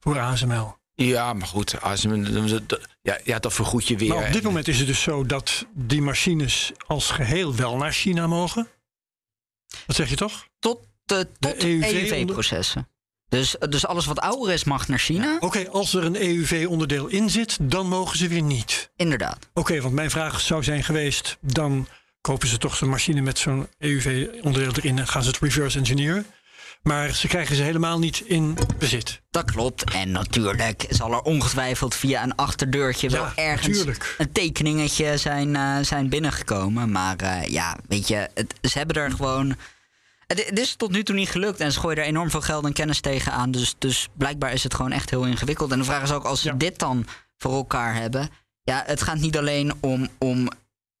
[0.00, 0.76] voor ASML.
[0.94, 4.08] Ja, maar goed, ASML, dat- ja, ja, dat vergoed je weer.
[4.14, 7.92] Maar op dit moment is het dus zo dat die machines als geheel wel naar
[7.92, 8.68] China mogen.
[9.86, 10.46] Wat zeg je toch?
[10.58, 12.88] Tot, de tot EUV EUV-processen.
[13.28, 15.36] Dus, dus alles wat ouder is mag naar China.
[15.40, 18.90] Oké, als er een EUV-onderdeel in zit, dan mogen ze weer niet.
[18.96, 19.48] Inderdaad.
[19.54, 21.88] Oké, want mijn vraag zou zijn geweest: dan
[22.20, 26.26] kopen ze toch zo'n machine met zo'n EUV-onderdeel erin en gaan ze het reverse engineeren.
[26.82, 29.20] Maar ze krijgen ze helemaal niet in bezit.
[29.30, 29.84] Dat klopt.
[29.90, 34.14] En natuurlijk zal er ongetwijfeld via een achterdeurtje wel ergens tuurlijk.
[34.18, 36.90] een tekeningetje zijn, eh, zijn binnengekomen.
[36.92, 39.56] Maar eh, ja, weet je, het, ze hebben er gewoon.
[40.26, 42.64] Het, het is tot nu toe niet gelukt en ze gooien er enorm veel geld
[42.64, 43.50] en kennis tegenaan.
[43.50, 45.72] Dus, dus blijkbaar is het gewoon echt heel ingewikkeld.
[45.72, 46.54] En de vraag is ook, als ze Ja.
[46.54, 47.06] dit dan
[47.38, 48.28] voor elkaar hebben.
[48.62, 50.48] Ja, het gaat niet alleen om, om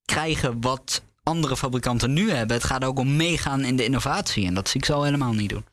[0.04, 2.56] krijgen wat andere fabrikanten nu hebben.
[2.56, 4.46] Het gaat ook om meegaan in de innovatie.
[4.46, 5.64] En dat zie ik zo helemaal niet doen.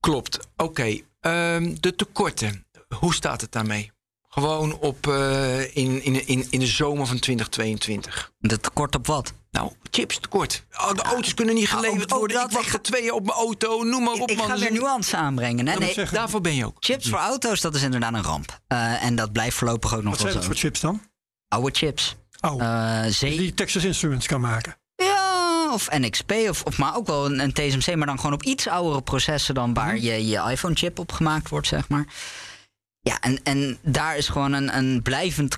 [0.00, 0.38] Klopt.
[0.56, 1.00] Oké.
[1.20, 2.66] ehm, de tekorten.
[2.98, 3.90] Hoe staat het daarmee?
[4.28, 8.32] Gewoon op, eh, in, in, in, in de zomer van 2022.
[8.38, 9.32] De tekort op wat?
[9.50, 10.64] Nou, chips tekort.
[10.72, 12.36] Oh, de auto's kunnen niet geleverd oh, oh, worden.
[12.36, 13.82] dat- ik wacht ik al twee jaar op mijn auto.
[13.82, 14.46] Noem maar op, ik man.
[14.46, 15.66] ga weer is een- nuance aanbrengen.
[15.68, 15.74] Hè?
[15.78, 16.76] Nee, Daarvoor ben je ook.
[16.80, 18.60] chips voor auto's, dat is inderdaad een ramp.
[18.66, 20.48] Eh, en dat blijft voorlopig ook nog wat wel zijn zo.
[20.48, 21.02] dat voor chips dan?
[21.48, 22.16] Oude chips.
[22.40, 24.76] Oh, Eh, zee- die Texas Instruments kan maken.
[25.78, 28.68] Of NXP, of, of maar ook wel een, een TSMC, maar dan gewoon op iets
[28.68, 30.04] oudere processen dan waar Mhm.
[30.04, 32.06] je je iPhone-chip op gemaakt wordt, zeg maar.
[33.00, 35.56] Ja, en, en daar is gewoon een, een blijvend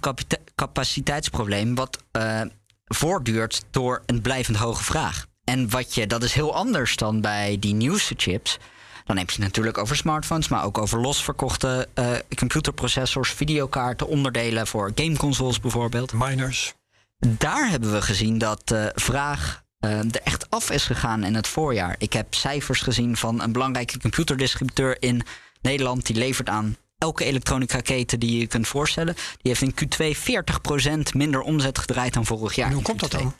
[0.54, 2.40] capaciteitsprobleem, wat eh,
[2.84, 5.26] voortduurt door een blijvend hoge vraag.
[5.44, 8.58] En wat je, dat is heel anders dan bij die nieuwste chips.
[9.04, 14.66] Dan heb je het natuurlijk over smartphones, maar ook over losverkochte eh computerprocessors, videokaarten, onderdelen
[14.66, 16.74] voor gameconsoles bijvoorbeeld Miners.
[17.18, 21.48] daar hebben we gezien dat de vraag eh, er echt af is gegaan in het
[21.48, 21.94] voorjaar.
[21.98, 25.22] Ik heb cijfers gezien van een belangrijke computerdistributeur in
[25.62, 26.06] Nederland.
[26.06, 29.14] Die levert aan elke elektronica-keten die je kunt voorstellen.
[29.14, 32.68] Die heeft in Q2 40% minder omzet gedraaid dan vorig jaar.
[32.68, 33.18] En hoe komt dat Q2.
[33.18, 33.34] dan?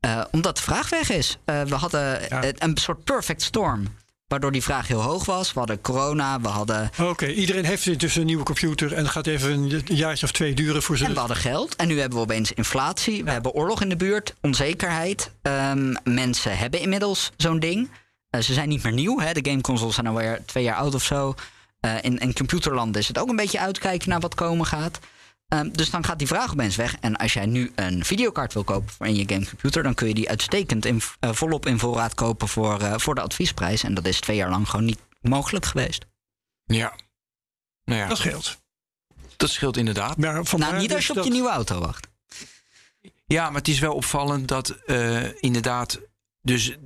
[0.00, 1.38] Eh, omdat de vraag weg is.
[1.44, 2.52] Eh, we hadden Ja.
[2.58, 3.86] een soort perfect storm.
[4.32, 5.52] Waardoor die vraag heel hoog was.
[5.52, 9.26] We hadden corona, we hadden Oké, iedereen heeft intussen een nieuwe computer en het gaat
[9.26, 11.04] even een jaartje of twee duren voor ze.
[11.04, 11.76] En we hadden geld.
[11.76, 13.24] En nu hebben we opeens inflatie.
[13.24, 14.34] We hebben oorlog in de buurt.
[14.40, 15.30] Onzekerheid.
[15.42, 17.90] Ehm, mensen hebben inmiddels zo'n ding.
[18.30, 19.18] Eh, ze zijn niet meer nieuw.
[19.18, 19.32] Hè.
[19.32, 21.34] De gameconsoles zijn alweer twee jaar oud of zo.
[21.80, 24.98] Eh, in, in computerland is het ook een beetje uitkijken naar wat komen gaat.
[25.52, 26.96] Ehm, dus dan gaat die vraag opeens weg.
[27.00, 29.82] En als jij nu een videokaart wil kopen voor in je gamecomputer...
[29.82, 33.20] dan kun je die uitstekend in, eh, volop in voorraad kopen voor, eh, voor de
[33.20, 33.82] adviesprijs.
[33.82, 36.04] En dat is twee jaar lang gewoon niet mogelijk geweest.
[36.64, 36.96] Ja.
[37.84, 38.60] Nou ja, Dat scheelt.
[39.36, 40.16] dat scheelt inderdaad.
[40.16, 42.08] Maar Nou, niet als je op dat- je nieuwe auto wacht.
[43.26, 46.00] Ja, maar het is wel opvallend dat eh, inderdaad.
[46.42, 46.76] Dus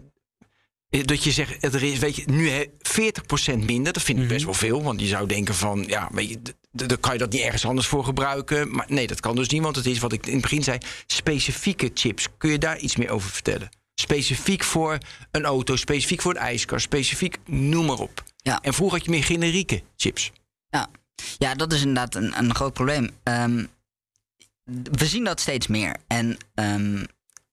[0.88, 3.92] dat je zegt, er is, weet je, nu hè, 40% minder.
[3.92, 4.82] Dat vind ik best wel veel.
[4.82, 6.40] Want je zou denken van, ja, weet je,
[6.76, 8.70] dan kan je dat niet ergens anders voor gebruiken.
[8.70, 9.62] Maar nee, dat kan dus niet.
[9.62, 12.26] Want het is wat ik in het begin zei, specifieke chips.
[12.38, 13.68] Kun je daar iets meer over vertellen?
[13.94, 14.98] Specifiek voor
[15.30, 18.24] een auto, specifiek voor een ijskast, specifiek, noem maar op.
[18.36, 18.60] Ja.
[18.60, 20.32] En vroeger had je meer generieke chips.
[20.68, 20.88] Ja,
[21.38, 23.10] ja dat is inderdaad een, een groot probleem.
[23.22, 23.64] Ehm,
[24.82, 25.96] we zien dat steeds meer.
[26.06, 27.04] En ehm,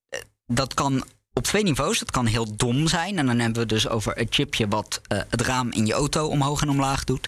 [0.10, 2.00] eh, dat kan op twee niveaus.
[2.00, 3.18] Dat kan heel dom zijn.
[3.18, 5.94] En dan hebben we het dus over een chipje wat eh, het raam in je
[5.94, 7.28] auto omhoog en omlaag doet.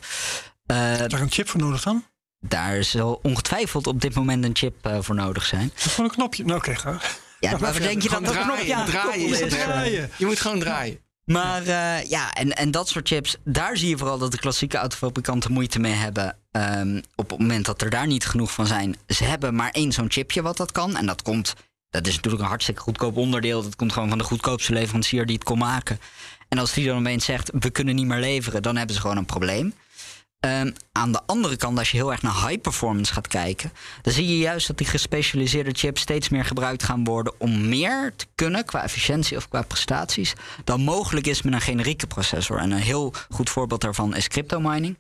[0.66, 2.06] Eh, Is daar een chip voor nodig dan?
[2.48, 5.72] daar zal ongetwijfeld op dit moment een chip eh, voor nodig zijn.
[5.76, 6.46] Dat is gewoon een knopje.
[6.46, 7.00] Nou, oké, ga.
[7.40, 9.54] Ja, maar denk je dat dat knopje draaien, aangekoppeld draaien is.
[9.54, 10.10] Draaien.
[10.18, 11.00] Je moet gewoon draaien.
[11.26, 14.78] Maar eh, ja, en, en dat soort chips, daar zie je vooral dat de klassieke
[14.78, 16.38] autofabrikanten moeite mee hebben.
[16.52, 18.96] ehm, op het moment dat er daar niet genoeg van zijn.
[19.08, 20.96] Ze hebben maar één zo'n chipje wat dat kan.
[20.96, 21.54] En dat komt,
[21.90, 23.64] dat is natuurlijk een hartstikke goedkoop onderdeel.
[23.64, 26.00] Dat komt gewoon van de goedkoopste leverancier die het kon maken.
[26.50, 29.18] En als die dan opeens zegt, we kunnen niet meer leveren, dan hebben ze gewoon
[29.18, 29.74] een probleem.
[30.46, 34.14] Ehm, aan de andere kant, als je heel erg naar high performance gaat kijken, dan
[34.14, 38.26] zie je juist dat die gespecialiseerde chips steeds meer gebruikt gaan worden om meer te
[38.36, 42.58] kunnen qua efficiëntie of qua prestaties dan mogelijk is met een generieke processor.
[42.58, 44.98] En een heel goed voorbeeld daarvan is crypto mining.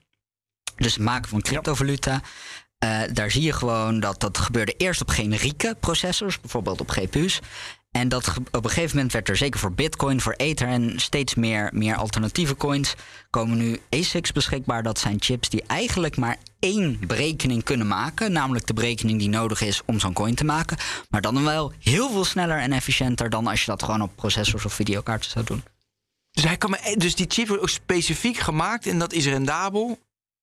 [0.75, 2.21] Dus het maken van cryptovaluta.
[2.77, 7.39] Eh, daar zie je gewoon dat dat gebeurde eerst op generieke processors, bijvoorbeeld op GPU's.
[7.95, 11.35] En dat op een gegeven moment werd er zeker voor Bitcoin, voor Ether en steeds
[11.35, 12.95] meer, meer alternatieve coins
[13.29, 14.83] komen nu ASICs beschikbaar.
[14.83, 19.61] Dat zijn chips die eigenlijk maar één berekening kunnen maken, namelijk de berekening die nodig
[19.61, 20.77] is om zo'n coin te maken.
[21.09, 24.65] Maar dan wel heel veel sneller en efficiënter dan als je dat gewoon op processors
[24.65, 25.63] of videokaarten zou doen.
[26.31, 29.99] Dus, hij kan maar, dus die chip wordt ook specifiek gemaakt en dat is rendabel.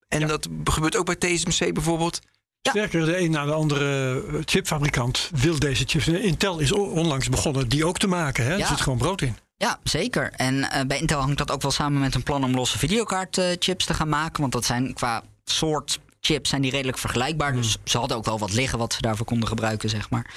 [0.09, 2.21] En dat gebeurt ook bij TSMC bijvoorbeeld.
[2.62, 2.70] Ja.
[2.70, 6.09] Sterker, de een na de andere eh, chipfabrikant wil deze chips.
[6.09, 8.44] Intel is onlangs begonnen die ook te maken.
[8.44, 8.59] Hè?
[8.59, 9.37] Er zit gewoon brood in.
[9.57, 10.33] Ja, zeker.
[10.37, 13.85] En eh, bij Intel hangt dat ook wel samen met een plan om losse videokaartchips
[13.85, 14.40] te gaan maken.
[14.40, 17.53] Want dat zijn qua soort chips zijn die redelijk vergelijkbaar.
[17.53, 20.31] Dus ze hadden ook wel wat liggen wat ze daarvoor konden gebruiken, zeg maar.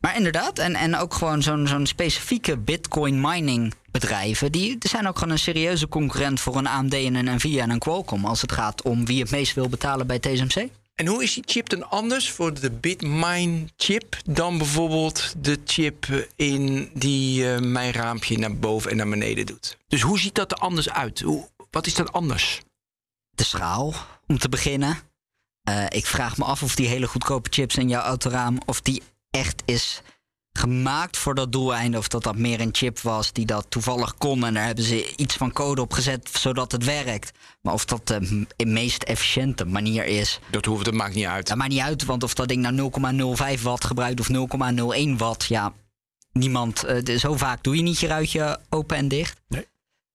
[0.00, 4.52] Maar inderdaad, en, en ook gewoon zo'n zo'n specifieke bitcoin mining bedrijven...
[4.52, 7.70] Die, die zijn ook gewoon een serieuze concurrent voor een AMD en een Nvidia en
[7.70, 8.24] een Qualcomm...
[8.24, 10.68] als het gaat om wie het meest wil betalen bij TSMC.
[11.00, 16.26] En hoe is die chip dan anders voor de Bitmine chip dan bijvoorbeeld de chip
[16.36, 19.78] in die uh, mijn raampje naar boven en naar beneden doet?
[19.88, 21.20] Dus hoe ziet dat er anders uit?
[21.20, 22.60] Hoe, wat is dat anders?
[23.30, 23.94] De schaal,
[24.26, 24.98] om te beginnen.
[25.68, 28.58] Uh, ik vraag me af of die hele goedkope chips in jouw autoraam...
[28.66, 30.02] of die echt is
[30.60, 31.98] gemaakt voor dat doeleinde.
[31.98, 34.44] Of dat dat meer een chip was die dat toevallig kon.
[34.44, 37.32] En daar hebben ze iets van code op gezet zodat het werkt.
[37.62, 40.40] Maar of dat de meest efficiënte manier is.
[40.50, 41.48] Dat hoeft, dat maakt niet uit.
[41.48, 42.90] Dat maakt niet uit, want of dat ding nou
[43.56, 45.44] 0,05 watt gebruikt of 0,01 watt.
[45.44, 45.72] Ja,
[46.32, 46.84] niemand.
[46.88, 49.40] Uh, zo vaak doe je niet je ruitje open en dicht.
[49.48, 49.66] Nee.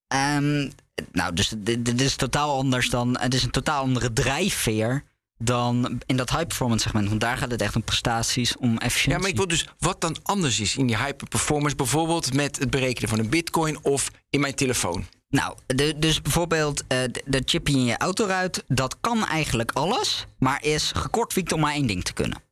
[0.08, 0.72] Um,
[1.12, 3.18] nou, dus dit is totaal anders dan.
[3.20, 5.04] Het is een totaal andere drijfveer
[5.38, 7.08] dan in dat high performance segment.
[7.08, 9.12] Want daar gaat het echt om prestaties, om efficiëntie.
[9.12, 12.60] Ja, maar ik wil dus wat dan anders is in die hyper performance, bijvoorbeeld met
[12.60, 15.06] het berekenen van een bitcoin of in mijn telefoon.
[15.30, 20.64] Nou, de, dus bijvoorbeeld uh, de chip in je autoruit, dat kan eigenlijk alles, maar
[20.64, 22.44] is gekortwiekt om maar één ding te kunnen.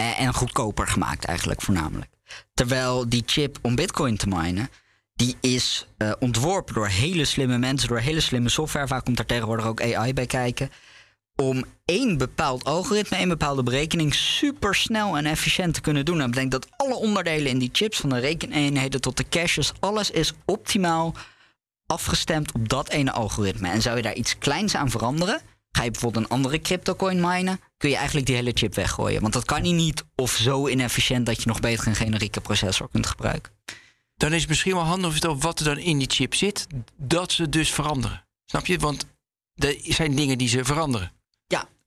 [0.00, 2.10] Uh, en goedkoper gemaakt eigenlijk voornamelijk.
[2.54, 4.70] Terwijl die chip om bitcoin te minen,
[5.14, 8.86] die is uh, ontworpen door hele slimme mensen, door hele slimme software.
[8.86, 10.70] Vaak komt daar tegenwoordig ook AI bij kijken
[11.42, 16.18] om één bepaald algoritme, één bepaalde berekening super snel en efficiënt te kunnen doen.
[16.18, 20.10] Dat betekent dat alle onderdelen in die chips, van de rekeneenheden tot de caches, alles
[20.10, 21.14] is optimaal
[21.86, 23.68] afgestemd op dat ene algoritme.
[23.68, 27.60] En zou je daar iets kleins aan veranderen, ga je bijvoorbeeld een andere cryptocoin minen,
[27.76, 29.20] kun je eigenlijk die hele chip weggooien.
[29.20, 32.88] Want dat kan hij niet of zo inefficiënt dat je nog beter een generieke processor
[32.90, 33.52] kunt gebruiken.
[34.16, 36.66] Dan is het misschien wel handig of je wat er dan in die chip zit,
[36.96, 38.24] dat ze dus veranderen.
[38.44, 38.78] Snap je?
[38.78, 39.06] Want
[39.54, 41.12] er zijn dingen die ze veranderen.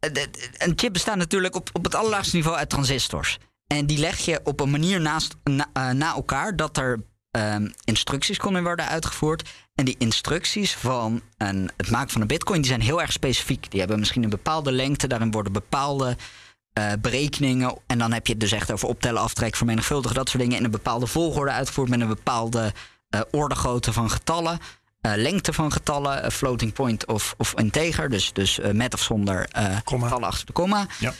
[0.01, 0.25] Ja,
[0.57, 3.37] een chip bestaat natuurlijk op, op het allerlaagste niveau uit transistors.
[3.67, 8.37] En die leg je op een manier naast, na, na elkaar dat er um, instructies
[8.37, 9.49] kunnen worden uitgevoerd.
[9.75, 13.71] En die instructies van een, het maken van een bitcoin die zijn heel erg specifiek.
[13.71, 16.17] Die hebben misschien een bepaalde lengte, daarin worden bepaalde
[16.79, 17.77] uh, berekeningen.
[17.87, 20.63] En dan heb je het dus echt over optellen, aftrekken, vermenigvuldigen, dat soort dingen in
[20.63, 22.73] een bepaalde volgorde uitgevoerd met een bepaalde
[23.15, 24.59] uh, ordegrootte van getallen.
[25.05, 28.09] Uh, lengte van getallen, floating point of, of integer.
[28.09, 29.49] Dus, dus uh, met of zonder
[29.83, 30.87] getallen achter de komma.
[30.99, 31.13] Ja.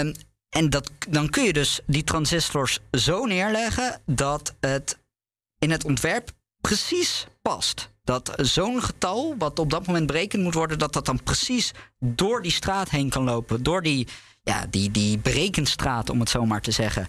[0.00, 0.14] Um,
[0.48, 4.98] en dat, dan kun je dus die transistors zo neerleggen dat het
[5.58, 6.30] in het ontwerp
[6.60, 7.90] precies past.
[8.04, 12.42] Dat zo'n getal, wat op dat moment berekend moet worden, dat dat dan precies door
[12.42, 13.62] die straat heen kan lopen.
[13.62, 14.08] Door die,
[14.42, 17.06] ja, die, die berekenstraat, om het zo maar te zeggen.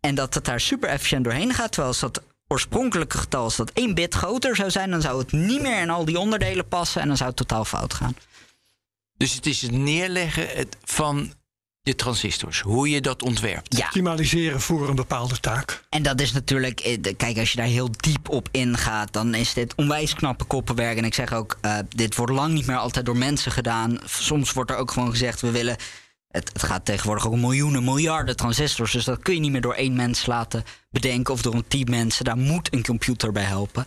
[0.00, 1.72] En dat het daar super efficiënt doorheen gaat.
[1.72, 5.32] Terwijl als dat oorspronkelijke getal, als dat één bit groter zou zijn, dan zou het
[5.32, 8.16] niet meer in al die onderdelen passen en dan zou het totaal fout gaan.
[9.16, 11.32] Dus het is het neerleggen van
[11.82, 13.76] de transistors, hoe je dat ontwerpt.
[13.76, 13.84] Ja.
[13.84, 15.84] Optimaliseren voor een bepaalde taak.
[15.88, 19.54] En dat is natuurlijk, eh, kijk, als je daar heel diep op ingaat, dan is
[19.54, 20.98] dit onwijs knappe koppenwerk.
[20.98, 23.98] En ik zeg ook, uh, dit wordt lang niet meer altijd door mensen gedaan.
[24.04, 25.76] Soms wordt er ook gewoon gezegd, we willen
[26.30, 28.92] het, het, gaat tegenwoordig ook om miljoenen, miljarden transistors.
[28.92, 31.90] Dus dat kun je niet meer door één mens laten bedenken of door een team
[31.90, 32.24] mensen.
[32.24, 33.86] Daar moet een computer bij helpen.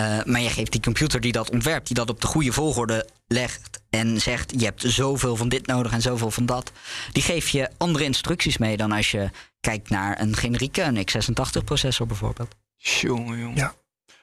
[0.00, 3.08] Uh, maar je geeft die computer die dat ontwerpt, die dat op de goede volgorde
[3.26, 6.72] legt en zegt: je hebt zoveel van dit nodig en zoveel van dat.
[7.12, 12.06] Die geef je andere instructies mee dan als je kijkt naar een generieke, een x86-processor
[12.06, 12.54] bijvoorbeeld.
[12.76, 13.56] Jongen, jongen.
[13.56, 13.74] Ja.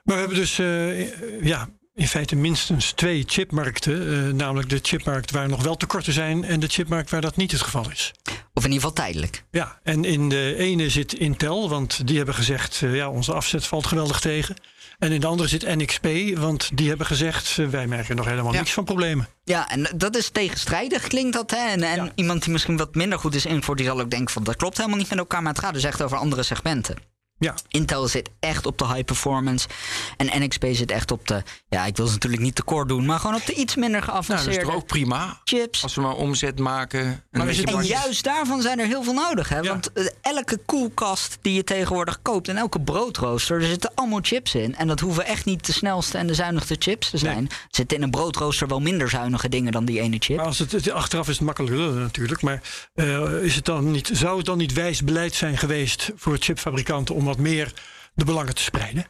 [0.03, 4.07] Maar we hebben dus uh, ja, in feite minstens twee chipmarkten.
[4.27, 7.51] Uh, namelijk de chipmarkt waar nog wel tekorten zijn en de chipmarkt waar dat niet
[7.51, 8.11] het geval is.
[8.53, 9.43] Of in ieder geval tijdelijk.
[9.51, 13.65] Ja, en in de ene zit Intel, want die hebben gezegd: uh, ja, onze afzet
[13.67, 14.55] valt geweldig tegen.
[14.99, 16.07] En in de andere zit NXP,
[16.37, 18.59] want die hebben gezegd: uh, wij merken nog helemaal Ja.
[18.59, 19.27] niks van problemen.
[19.43, 21.51] Ja, en dat is tegenstrijdig, klinkt dat.
[21.51, 21.57] Hè?
[21.69, 22.11] En, en Ja.
[22.15, 24.77] iemand die misschien wat minder goed is ingevoerd, die zal ook denken: van dat klopt
[24.77, 25.41] helemaal niet met elkaar.
[25.43, 26.95] Maar het gaat dus echt over andere segmenten.
[27.39, 29.67] Ja, Intel zit echt op de high performance.
[30.17, 31.43] En NXP zit echt op de.
[31.69, 34.13] Ja, ik wil ze natuurlijk niet tekort doen, maar gewoon op de iets minder Nou,
[34.13, 35.39] dat is geavanceerde ook prima.
[35.43, 35.83] chips.
[35.83, 37.23] Als we maar omzet maken.
[37.31, 39.49] En Maar juist daarvan zijn er heel veel nodig.
[39.49, 39.59] Hè?
[39.59, 39.69] Ja.
[39.69, 44.55] Want eh, elke koelkast die je tegenwoordig koopt en elke broodrooster, er zitten allemaal chips
[44.55, 44.75] in.
[44.75, 47.49] En dat hoeven echt niet de snelste en de zuinigste chips te zijn.
[47.49, 50.37] Er zitten in een broodrooster wel minder zuinige dingen dan die ene chip.
[50.37, 52.41] maar als het, achteraf is het makkelijk lullen natuurlijk.
[52.41, 52.61] Maar
[52.93, 57.15] eh, is het dan niet, zou het dan niet wijs beleid zijn geweest voor chipfabrikanten
[57.15, 57.73] om wat meer
[58.13, 59.05] de belangen te spreiden?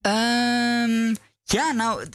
[0.00, 1.14] Ehm,
[1.44, 2.08] ja, nou.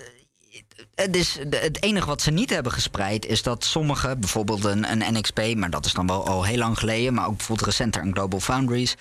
[0.95, 5.13] Het, is, het enige wat ze niet hebben gespreid is dat sommige, bijvoorbeeld een, een
[5.13, 8.13] NXP, maar dat is dan wel al heel lang geleden, maar ook bijvoorbeeld recenter een
[8.13, 8.95] Global Foundries,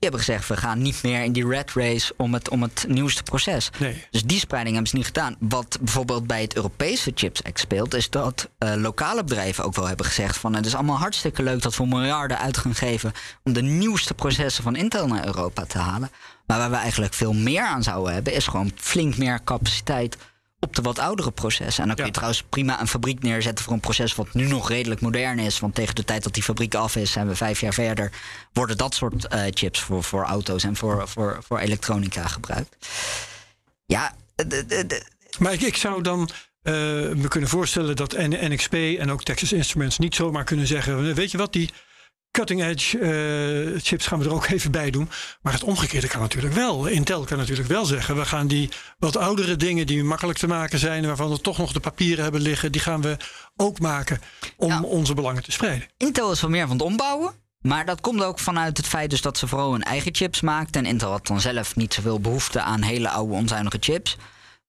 [0.00, 3.22] hebben gezegd, we gaan niet meer in die red race om het, om het nieuwste
[3.22, 3.70] proces.
[3.78, 4.04] Nee.
[4.10, 5.36] Dus die spreiding hebben ze niet gedaan.
[5.38, 9.86] Wat bijvoorbeeld bij het Europese Chips Act speelt, is dat eh, lokale bedrijven ook wel
[9.86, 13.12] hebben gezegd van het is allemaal hartstikke leuk dat we miljarden uit gaan geven
[13.44, 16.10] om de nieuwste processen van Intel naar Europa te halen.
[16.46, 20.16] Maar waar we eigenlijk veel meer aan zouden hebben, is gewoon flink meer capaciteit
[20.60, 21.82] op de wat oudere processen.
[21.82, 22.16] En dan kun je Ja.
[22.16, 25.58] trouwens prima een fabriek neerzetten voor een proces wat nu nog redelijk modern is.
[25.60, 28.12] Want tegen de tijd dat die fabriek af is, zijn we vijf jaar verder,
[28.52, 32.76] worden dat soort eh, chips voor, voor auto's en voor, voor, voor elektronica gebruikt.
[33.86, 35.06] Ja, de, de, de-
[35.38, 36.30] Maar ik, ik zou dan
[36.62, 36.74] eh,
[37.14, 41.38] me kunnen voorstellen dat NXP en ook Texas Instruments niet zomaar kunnen zeggen: weet je
[41.38, 41.70] wat, die
[42.38, 45.08] cutting edge eh, chips gaan we er ook even bij doen.
[45.42, 46.86] Maar het omgekeerde kan natuurlijk wel.
[46.86, 50.78] Intel kan natuurlijk wel zeggen: we gaan die wat oudere dingen die makkelijk te maken
[50.78, 53.16] zijn, waarvan we toch nog de papieren hebben liggen, die gaan we
[53.56, 54.20] ook maken
[54.56, 55.88] om onze belangen te spreiden.
[55.96, 57.32] Intel is wel meer van het ombouwen.
[57.60, 60.76] Maar dat komt ook vanuit het feit dus dat ze vooral hun eigen chips maakt.
[60.76, 64.16] En Intel had dan zelf niet zoveel behoefte aan hele oude onzuinige chips.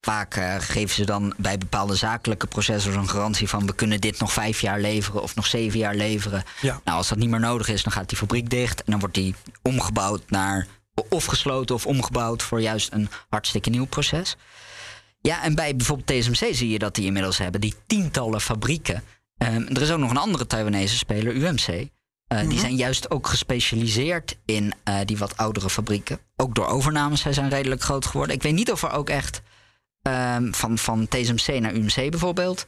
[0.02, 3.66] Vaak eh, geven ze dan bij bepaalde zakelijke processors een garantie van...
[3.66, 6.44] we kunnen dit nog vijf jaar leveren of nog zeven jaar leveren.
[6.62, 6.82] Ja.
[6.84, 8.84] Nou, als dat niet meer nodig is, dan gaat die fabriek dicht...
[8.84, 10.68] en dan wordt die omgebouwd naar...
[11.10, 14.36] of gesloten of omgebouwd voor juist een hartstikke nieuw proces.
[15.22, 17.62] Ja, en bij bijvoorbeeld TSMC zie je dat die inmiddels hebben...
[17.62, 19.04] die tientallen fabrieken.
[19.38, 21.88] Ehm, er is ook nog een andere Taiwanese speler, UMC...
[22.34, 26.20] Uh, Die zijn juist ook gespecialiseerd in uh, die wat oudere fabrieken.
[26.36, 28.36] Ook door overnames, zij zijn redelijk groot geworden.
[28.36, 29.42] Ik weet niet of er ook echt
[30.02, 32.68] um, van, van TSMC naar UMC bijvoorbeeld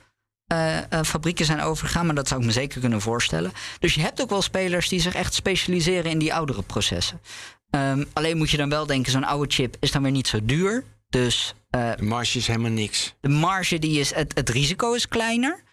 [0.54, 3.52] uh, fabrieken zijn overgegaan, maar dat zou ik me zeker kunnen voorstellen.
[3.80, 7.22] Dus je hebt ook wel spelers die zich echt specialiseren in die oudere processen.
[7.70, 10.40] Um, alleen moet je dan wel denken, zo'n oude chip is dan weer niet zo
[10.44, 10.84] duur.
[11.10, 13.14] Dus de marge is helemaal niks.
[13.22, 15.64] De marge die is, het, het risico is kleiner.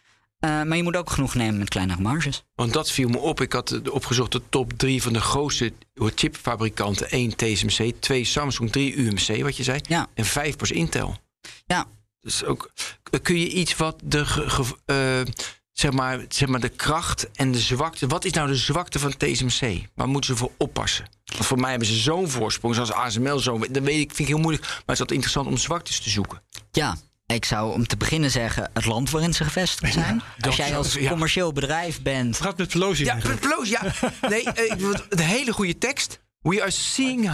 [0.40, 2.44] Uh, maar je moet ook genoeg nemen met kleinere marges.
[2.54, 3.40] Want dat viel me op.
[3.40, 7.10] Ik had opgezocht de top drie van de grootste chipfabrikanten.
[7.10, 9.80] 1 TSMC, 2 Samsung, 3 UMC, wat je zei.
[9.88, 10.06] Ja.
[10.14, 11.16] En 5 pas Intel.
[11.68, 11.86] Ja.
[12.20, 12.70] Dus ook,
[13.22, 14.18] kun je iets wat de,
[14.86, 15.32] uh,
[15.72, 18.06] zeg, maar, zeg maar de kracht en de zwakte...
[18.06, 19.82] Wat is nou de zwakte van TSMC?
[19.94, 21.08] Waar moeten ze voor oppassen?
[21.24, 23.58] Want voor mij hebben ze zo'n voorsprong, zoals ASML zo.
[23.58, 24.66] Dat weet ik, vind ik heel moeilijk.
[24.66, 26.42] Maar het is altijd interessant om zwaktes te zoeken.
[26.70, 30.22] Ja, ik zou om te beginnen zeggen het land waarin ze gevestigd zijn.
[30.36, 31.10] Ja, als jij als ja.
[31.10, 32.40] commercieel bedrijf bent.
[32.40, 33.04] Gaat met Pelosi.
[33.04, 33.82] Ja, met Pelosi, ja.
[34.28, 34.44] Nee,
[35.08, 36.20] de hele goede tekst.
[36.40, 37.30] We are seeing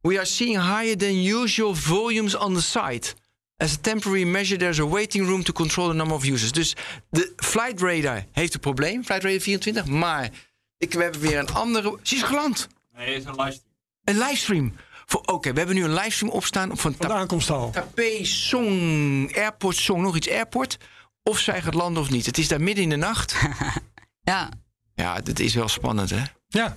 [0.00, 3.14] we are seeing higher than usual volumes on the site.
[3.60, 6.52] As a temporary measure, there's a waiting room to control the number of users.
[6.52, 6.76] Dus
[7.10, 9.86] de Flight Radar heeft een probleem, Flight Radar 24.
[9.86, 10.30] Maar
[10.78, 11.98] ik, we hebben weer een andere.
[12.02, 12.68] Ze is geland.
[12.96, 13.74] Nee, het is een livestream.
[14.04, 14.76] Een livestream.
[15.14, 17.70] Oké, okay, we hebben nu een livestream opstaan van, van de aankomsthal.
[17.70, 20.78] Tapé Song, Airport Song, nog iets Airport.
[21.22, 22.26] Of zij gaat landen of niet.
[22.26, 23.36] Het is daar midden in de nacht.
[24.32, 24.48] ja.
[24.94, 26.22] Ja, dit is wel spannend, hè?
[26.48, 26.76] Ja.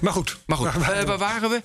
[0.00, 0.38] Maar goed.
[0.46, 1.62] Maar goed, waar, uh, waar waren we?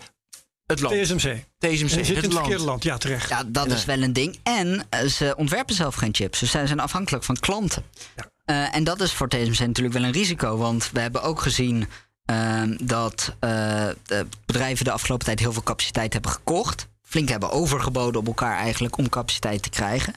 [0.72, 1.04] Het land.
[1.04, 1.46] TSMC.
[1.58, 2.38] TSMC, zit in het land.
[2.38, 2.84] verkeerde land.
[2.84, 3.30] Ja, terecht.
[3.30, 3.76] Ja, dat ja.
[3.76, 4.40] is wel een ding.
[4.44, 6.40] En uh, ze ontwerpen zelf geen chips.
[6.40, 7.84] Dus zij zijn afhankelijk van klanten.
[8.16, 8.30] Ja.
[8.46, 10.58] Uh, en dat is voor TSMC natuurlijk wel een risico.
[10.58, 11.88] Want we hebben ook gezien
[12.32, 16.90] uh, dat de bedrijven de afgelopen tijd heel veel capaciteit hebben gekocht.
[17.02, 20.14] Flink hebben overgeboden op elkaar eigenlijk om capaciteit te krijgen.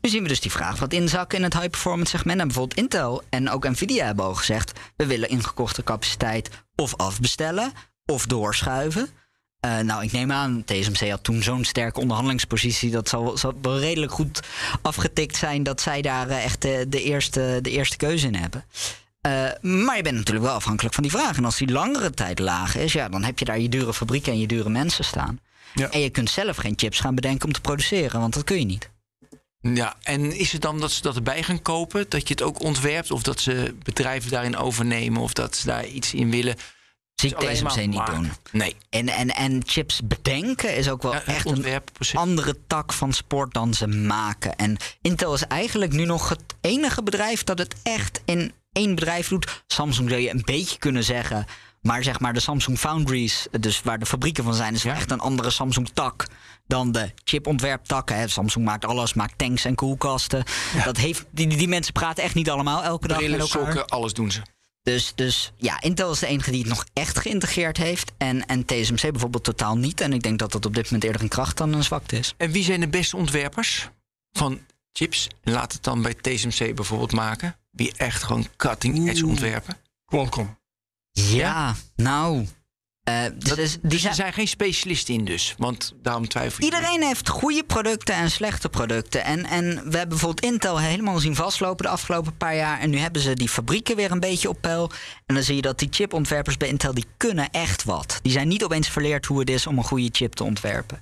[0.00, 2.40] Nu zien we dus die vraag wat inzakken in het high performance segment.
[2.40, 4.72] En bijvoorbeeld Intel en ook Nvidia hebben al gezegd...
[4.96, 7.72] we willen ingekochte capaciteit of afbestellen
[8.06, 9.08] of doorschuiven.
[9.66, 12.90] Uh, nou, ik neem aan, TSMC had toen zo'n sterke onderhandelingspositie.
[12.90, 14.40] Dat zal, zal, wel redelijk goed
[14.82, 18.64] afgetikt zijn dat zij daar uh, echt de, de, eerste, de eerste keuze in hebben.
[19.26, 19.32] Uh,
[19.84, 21.36] maar je bent natuurlijk wel afhankelijk van die vraag.
[21.36, 24.32] En als die langere tijd laag is, ja, dan heb je daar je dure fabrieken
[24.32, 25.40] en je dure mensen staan.
[25.74, 25.90] Ja.
[25.90, 28.64] En je kunt zelf geen chips gaan bedenken om te produceren, want dat kun je
[28.64, 28.90] niet.
[29.60, 32.06] Ja, en is het dan dat ze dat erbij gaan kopen?
[32.08, 33.10] Dat je het ook ontwerpt?
[33.10, 35.22] Of dat ze bedrijven daarin overnemen?
[35.22, 36.56] Of dat ze daar iets in willen?
[37.16, 38.32] Zie ik TSMC niet doen.
[38.52, 38.76] Nee.
[38.90, 41.80] En, en, en chips bedenken is ook wel ja, echt een
[42.14, 44.56] andere tak van sport dan ze maken.
[44.56, 49.28] En Intel is eigenlijk nu nog het enige bedrijf dat het echt in één bedrijf
[49.28, 49.62] doet.
[49.66, 51.46] Samsung zou je een beetje kunnen zeggen.
[51.80, 54.94] Maar zeg maar de Samsung Foundries, dus waar de fabrieken van zijn, is ja.
[54.94, 56.26] echt een andere Samsung tak
[56.66, 58.16] dan de chipontwerptakken.
[58.16, 58.28] Hè.
[58.28, 60.44] Samsung maakt alles, maakt tanks en koelkasten.
[60.74, 60.84] Ja.
[60.84, 63.72] Dat heeft, die, die mensen praten echt niet allemaal elke dag Brillen, met elkaar.
[63.72, 64.42] sokken, alles doen ze.
[64.86, 68.12] Dus, dus ja, Intel is de enige die het nog echt geïntegreerd heeft.
[68.16, 70.00] En, en TSMC bijvoorbeeld totaal niet.
[70.00, 72.34] En ik denk dat dat op dit moment eerder een kracht dan een zwakte is.
[72.36, 73.88] En wie zijn de beste ontwerpers
[74.32, 74.60] van
[74.92, 75.28] chips?
[75.42, 77.56] En laat het dan bij TSMC bijvoorbeeld maken.
[77.70, 79.76] Wie echt gewoon cutting edge ontwerpen?
[80.04, 80.58] Qualcomm.
[81.10, 82.46] Ja, ja, nou.
[83.06, 85.54] Eh, dus Dat- die dus zijn- zijn geen specialisten in dus.
[85.58, 86.70] Want daarom twijfel je.
[86.72, 89.24] Iedereen heeft goede producten en slechte producten.
[89.24, 92.80] En, en we hebben bijvoorbeeld Intel helemaal zien vastlopen de afgelopen paar jaar.
[92.80, 94.90] En nu hebben ze die fabrieken weer een beetje op peil.
[95.26, 98.18] En dan zie je dat die chipontwerpers bij Intel, die kunnen echt wat.
[98.22, 101.00] Die zijn niet opeens verleerd hoe het is om een goede chip te ontwerpen.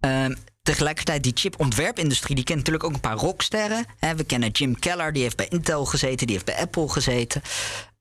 [0.00, 3.86] Ehm, tegelijkertijd, die chipontwerpindustrie, die kent natuurlijk ook een paar rocksterren.
[4.16, 7.42] We kennen Jim Keller, die heeft bij Intel gezeten, die heeft bij Apple gezeten.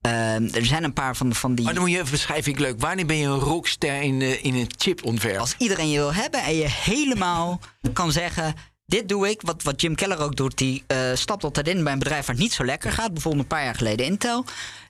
[0.08, 1.66] Ehm, er zijn een paar van, van die...
[1.66, 2.80] Maar dan moet je even beschrijven, ik leuk.
[2.80, 5.40] Wanneer ben je een rockster in, eh, in een chipontwerp?
[5.40, 7.60] Als iedereen je wil hebben en je helemaal
[7.94, 8.54] kan zeggen.
[8.86, 10.58] Dit doe ik, wat, wat Jim Keller ook doet.
[10.58, 13.14] Die eh, stapt altijd in bij een bedrijf waar het niet zo lekker gaat.
[13.14, 14.46] Bijvoorbeeld een paar jaar geleden Intel.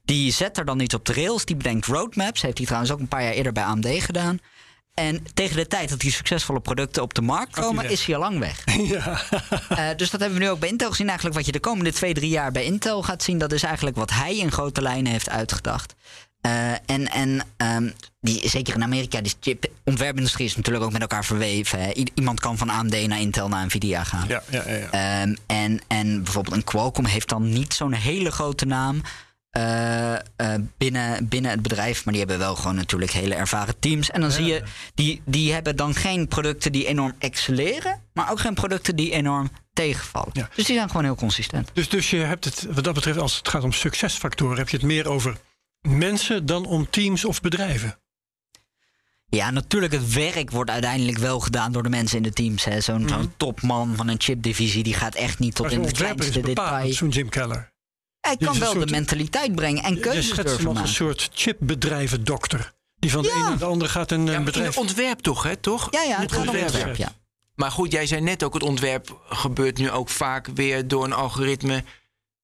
[0.06, 1.46] Die zet er dan iets op de rails.
[1.46, 2.42] Die bedenkt roadmaps.
[2.42, 4.40] Heeft hij trouwens ook een paar jaar eerder bij AMD gedaan.
[5.00, 8.22] En tegen de tijd dat die succesvolle producten op de markt komen, is hij al
[8.22, 8.64] lang weg.
[8.88, 9.22] Ja.
[9.70, 11.06] Eh, dus dat hebben we nu ook bij Intel gezien.
[11.08, 13.96] Eigenlijk wat je de komende twee, drie jaar bij Intel gaat zien, dat is eigenlijk
[13.96, 15.96] wat hij in grote lijnen heeft uitgedacht.
[16.42, 17.90] Eh, en en ehm,
[18.22, 21.80] die, zeker in Amerika, die chip-ontwerpindustrie is natuurlijk ook met elkaar verweven.
[21.82, 21.92] hè.
[22.14, 24.28] Iemand kan van AMD naar Intel naar Nvidia gaan.
[24.28, 25.22] Ja, ja, ja, ja.
[25.22, 29.02] Ehm, en, en bijvoorbeeld een Qualcomm heeft dan niet zo'n hele grote naam
[29.58, 32.06] eh, eh, binnen, binnen het bedrijf.
[32.06, 34.12] Maar die hebben wel gewoon natuurlijk hele ervaren teams.
[34.12, 38.02] En dan zie je, die, die hebben dan geen producten die enorm excelleren.
[38.14, 40.30] Maar ook geen producten die enorm tegenvallen.
[40.34, 40.50] Ja.
[40.56, 41.70] Dus die zijn gewoon heel consistent.
[41.74, 44.78] Dus, dus je hebt het, wat dat betreft, als het gaat om succesfactoren, heb je
[44.78, 45.38] het meer over
[45.82, 48.00] mensen dan om teams of bedrijven.
[49.30, 52.64] Ja, natuurlijk, het werk wordt uiteindelijk wel gedaan door de mensen in de teams.
[52.64, 56.40] Zo'n zo'n topman van een chipdivisie, die gaat echt niet tot in het is kleinste
[56.40, 56.94] detail.
[56.94, 57.76] zo'n Jim Keller.
[58.28, 61.06] Hij kan wel soort- de mentaliteit brengen en Je keuzes schetst hem durven als een
[61.06, 61.18] maken.
[61.20, 62.74] soort chipbedrijvendokter.
[63.00, 63.34] Die van de Ja.
[63.36, 64.68] ene naar de andere gaat een Ja, maar in bedrijf...
[64.68, 65.56] het ontwerp toch, hè?
[65.56, 65.88] Toch?
[65.92, 66.66] Ja, ja, het gaat om ontwerp.
[66.74, 67.12] ontwerp, ja.
[67.56, 71.14] Maar goed, jij zei net ook, het ontwerp gebeurt nu ook vaak weer door een
[71.14, 71.84] algoritme,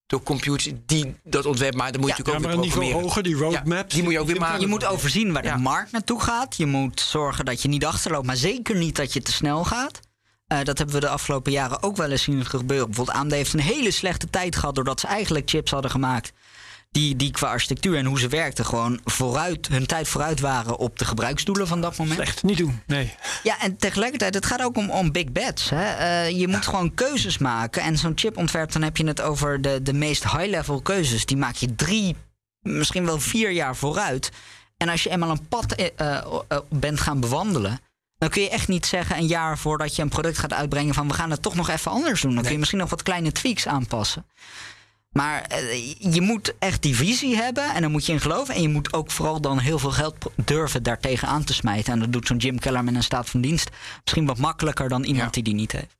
[0.06, 1.92] door computers die dat ontwerp maken.
[1.92, 3.08] Dan moet je Ja, ja, natuurlijk maar ook een weer niveau programmeren.
[3.08, 3.94] hoger, die roadmaps.
[3.94, 4.60] die moet je ook weer maken.
[4.60, 5.54] Je moet overzien waar Ja.
[5.56, 6.56] de markt naartoe gaat.
[6.56, 10.00] Je moet zorgen dat je niet achterloopt, maar zeker niet dat je te snel gaat.
[10.46, 12.86] Eh, dat hebben we de afgelopen jaren ook wel eens zien gebeuren.
[12.86, 16.32] Bijvoorbeeld AMD heeft een hele slechte tijd gehad doordat ze eigenlijk chips hadden gemaakt.
[16.90, 20.98] Die, die qua architectuur en hoe ze werkten gewoon vooruit, hun tijd vooruit waren op
[20.98, 22.16] de gebruiksdoelen van dat moment.
[22.16, 22.80] Slecht, niet doen.
[22.86, 23.14] Nee.
[23.42, 25.70] Ja, en tegelijkertijd, het gaat ook om, om big bets.
[25.70, 25.84] Hè?
[25.84, 27.82] Eh, je moet gewoon keuzes maken.
[27.82, 31.26] En zo'n chipontwerp, dan heb je het over de, de meest high-level keuzes.
[31.26, 32.16] Die maak je drie,
[32.60, 34.30] misschien wel vier jaar vooruit.
[34.76, 36.18] En als je eenmaal een pad eh,
[36.68, 37.80] bent gaan bewandelen.
[38.24, 41.08] Dan kun je echt niet zeggen een jaar voordat je een product gaat uitbrengen van
[41.08, 42.34] we gaan het toch nog even anders doen.
[42.34, 44.26] Dan kun je misschien nog wat kleine tweaks aanpassen.
[45.10, 48.54] Maar eh, je moet echt die visie hebben en dan moet je in geloven.
[48.54, 50.14] En je moet ook vooral dan heel veel geld
[50.44, 51.92] durven daartegen aan te smijten.
[51.92, 53.70] En dat doet zo'n Jim Keller met een staat van dienst
[54.00, 55.30] misschien wat makkelijker dan iemand Ja.
[55.30, 55.96] die die niet heeft.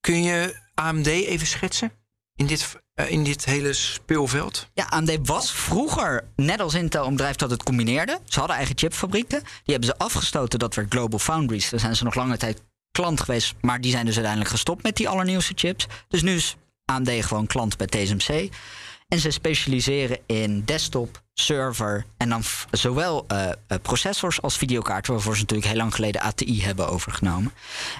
[0.00, 1.92] Kun je AMD even schetsen
[2.36, 2.76] in dit,
[3.08, 4.68] in dit hele speelveld?
[4.74, 8.18] Ja, AMD was vroeger, net als Intel, een bedrijf dat het combineerde.
[8.24, 9.40] Ze hadden eigen chipfabrieken.
[9.40, 11.70] Die hebben ze afgestoten, dat werd Global Foundries.
[11.70, 13.54] Daar zijn ze nog lange tijd klant geweest.
[13.60, 15.86] Maar die zijn dus uiteindelijk gestopt met die allernieuwste chips.
[16.08, 18.48] Dus nu is AMD gewoon klant bij TSMC.
[19.08, 25.34] En ze specialiseren in desktop, server en dan zowel eh, eh, processors als videokaarten, waarvoor
[25.34, 27.52] ze natuurlijk heel lang geleden ATI hebben overgenomen.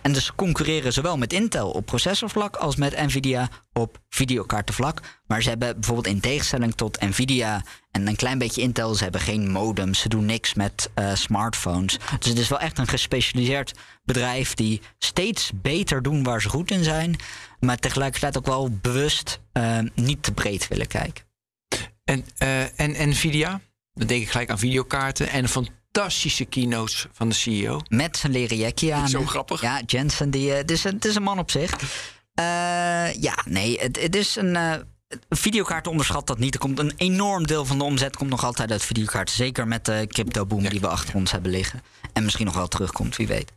[0.03, 5.01] En dus concurreren zowel met Intel op processorvlak als met Nvidia op videokaartenvlak.
[5.27, 9.21] Maar ze hebben bijvoorbeeld in tegenstelling tot Nvidia en een klein beetje Intel, ze hebben
[9.21, 11.99] geen modems, ze doen niks met eh, smartphones.
[12.19, 13.73] Dus het is wel echt een gespecialiseerd
[14.05, 17.17] bedrijf die steeds beter doen waar ze goed in zijn,
[17.61, 19.41] maar tegelijkertijd ook wel bewust
[19.95, 21.30] niet te breed willen kijken.
[22.11, 23.61] En, eh, en Nvidia,
[23.95, 27.81] dan denk ik gelijk aan videokaarten en fantastische keynotes van de CEO.
[27.89, 29.09] Met zijn leren jackie aan.
[29.09, 29.61] Zo grappig.
[29.61, 31.71] Ja, Jensen, die, eh, het, is een, het is een man op zich.
[32.35, 32.45] Eh,
[33.23, 34.57] ja, nee, het, het is een.
[34.57, 34.75] eh
[35.29, 36.55] videokaarten onderschat dat niet.
[36.55, 39.35] Er komt een enorm deel van de omzet komt nog altijd uit videokaarten.
[39.35, 41.83] Zeker met de crypto boom die we achter ons hebben liggen.
[42.13, 43.53] En misschien nog wel terugkomt, wie weet.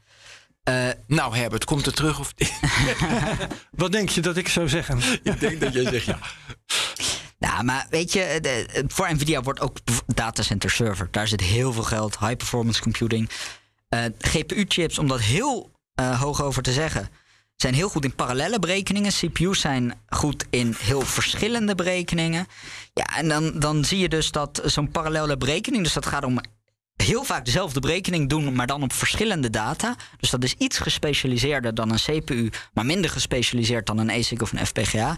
[0.63, 2.33] Eh, Nou Herbert, komt er terug of
[3.71, 5.01] Wat denk je dat ik zou zeggen?
[5.23, 6.19] Ik denk dat jij zegt ja.
[7.43, 9.77] Nou, maar weet je, de- voor Nvidia wordt ook
[10.07, 11.07] datacenter server.
[11.11, 13.29] Daar zit heel veel geld, high performance computing.
[13.89, 17.09] Eh, GPU-chips, om dat heel eh, hoog over te zeggen,
[17.55, 19.11] zijn heel goed in parallele berekeningen.
[19.11, 22.47] CPU's zijn goed in heel verschillende berekeningen.
[22.93, 26.39] Ja, en dan, dan zie je dus dat zo'n parallele berekening, dus dat gaat om
[26.95, 29.95] heel vaak dezelfde berekening doen, maar dan op verschillende data.
[30.19, 34.51] Dus dat is iets gespecialiseerder dan een CPU, maar minder gespecialiseerd dan een ASIC of
[34.51, 35.15] een FPGA.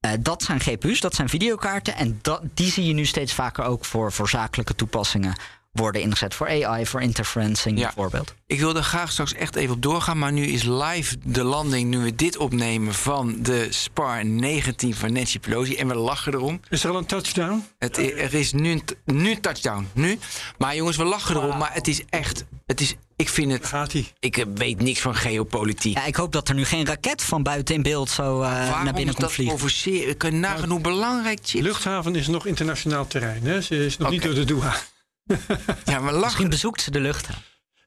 [0.00, 1.94] Eh, dat zijn GPU's, dat zijn videokaarten.
[1.94, 5.36] En dat, die zie je nu steeds vaker ook voor, voor zakelijke toepassingen
[5.72, 7.84] worden ingezet voor AI, voor interferencing Ja.
[7.84, 8.34] bijvoorbeeld.
[8.46, 10.18] Ik wil er graag straks echt even op doorgaan.
[10.18, 15.12] Maar nu is live de landing, nu we dit opnemen, van de Spar 19 van
[15.12, 15.74] Nancy Pelosi.
[15.76, 16.60] En we lachen erom.
[16.68, 17.64] Is er al een touchdown?
[17.78, 19.88] Het, er is nu nu touchdown.
[19.92, 20.18] Nu.
[20.58, 21.58] Maar jongens, we lachen erom.
[21.58, 22.44] Maar het is echt.
[22.66, 23.66] Het is, ik vind het.
[23.66, 24.12] Gaat hij?
[24.20, 25.96] Ik eh, weet niks van geopolitiek.
[25.96, 28.66] Ja, ik hoop dat er nu geen raket van buiten in beeld zo eh, naar
[28.68, 29.56] Waarom binnen is komt dat vliegen.
[29.56, 30.08] provoceren?
[30.08, 31.64] Ik kan nagaan hoe belangrijk chips.
[31.64, 33.42] Luchthaven is nog internationaal terrein.
[33.46, 33.60] Hè?
[33.62, 34.76] Ze is nog niet door de Doha.
[35.84, 36.20] Ja, maar lachen.
[36.20, 37.28] Misschien bezoekt ze de lucht.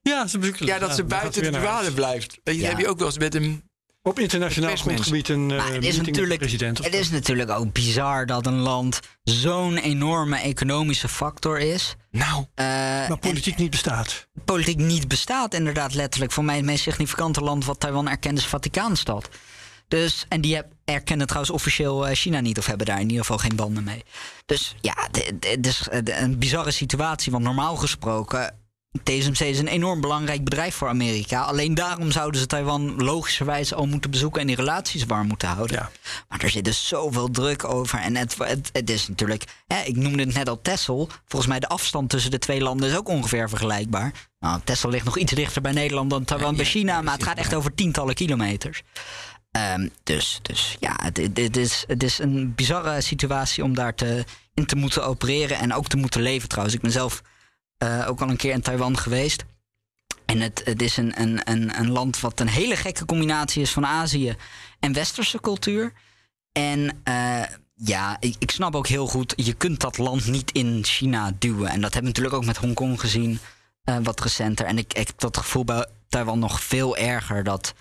[0.02, 2.40] Ja, ze bezoeken Ja, dat ze buiten de douane blijft.
[2.44, 2.70] Weet je, Ja.
[2.70, 3.70] heb je ook wel eens met hem.
[4.04, 6.80] Op internationaal grondgebied een eh Maar het is, natuurlijk, president.
[6.80, 11.96] Of het is natuurlijk ook bizar dat een land zo'n enorme economische factor is.
[12.12, 14.28] Nou, eh, maar politiek niet bestaat.
[14.46, 16.32] politiek niet bestaat, inderdaad, letterlijk.
[16.32, 19.30] Voor mij het meest significante land wat Taiwan erkent is Vaticaanstad.
[19.88, 23.26] Dus, en die heb- erkennen trouwens officieel eh, China niet, of hebben daar in ieder
[23.26, 24.04] geval geen banden mee.
[24.46, 28.56] Dus ja, het- is een bizarre situatie, want normaal gesproken.
[29.04, 31.42] TSMC is een enorm belangrijk bedrijf voor Amerika.
[31.42, 35.76] Alleen daarom zouden ze Taiwan logischerwijs al moeten bezoeken en die relaties warm moeten houden.
[35.78, 35.90] Ja.
[36.30, 38.00] Maar er zit dus zoveel druk over.
[38.00, 41.10] En het, het, het is natuurlijk, hè, ik noemde het net al Texel.
[41.26, 44.12] Volgens mij de afstand tussen de twee landen is ook ongeveer vergelijkbaar.
[44.40, 47.02] Nou, Texel ligt nog iets dichter bij Nederland dan Taiwan bij China.
[47.02, 48.82] Maar het gaat echt over tientallen kilometers.
[49.52, 54.66] Ehm, dus, dus ja, het, is, het is een bizarre situatie om daar te, in
[54.66, 55.58] te moeten opereren.
[55.58, 56.76] En ook te moeten leven trouwens.
[56.76, 57.22] Ik ben zelf
[57.78, 59.44] eh, ook al een keer in Taiwan geweest.
[60.26, 63.72] En het, het is een, een, een, een land wat een hele gekke combinatie is
[63.72, 64.36] van Azië
[64.80, 65.94] en westerse cultuur.
[66.52, 67.44] En eh,
[67.76, 71.70] ja, ik, ik snap ook heel goed, je kunt dat land niet in China duwen.
[71.70, 73.40] En dat hebben we natuurlijk ook met Hongkong gezien,
[73.84, 74.66] eh, wat recenter.
[74.66, 77.74] En ik, ik heb dat gevoel bij Taiwan nog veel erger dat,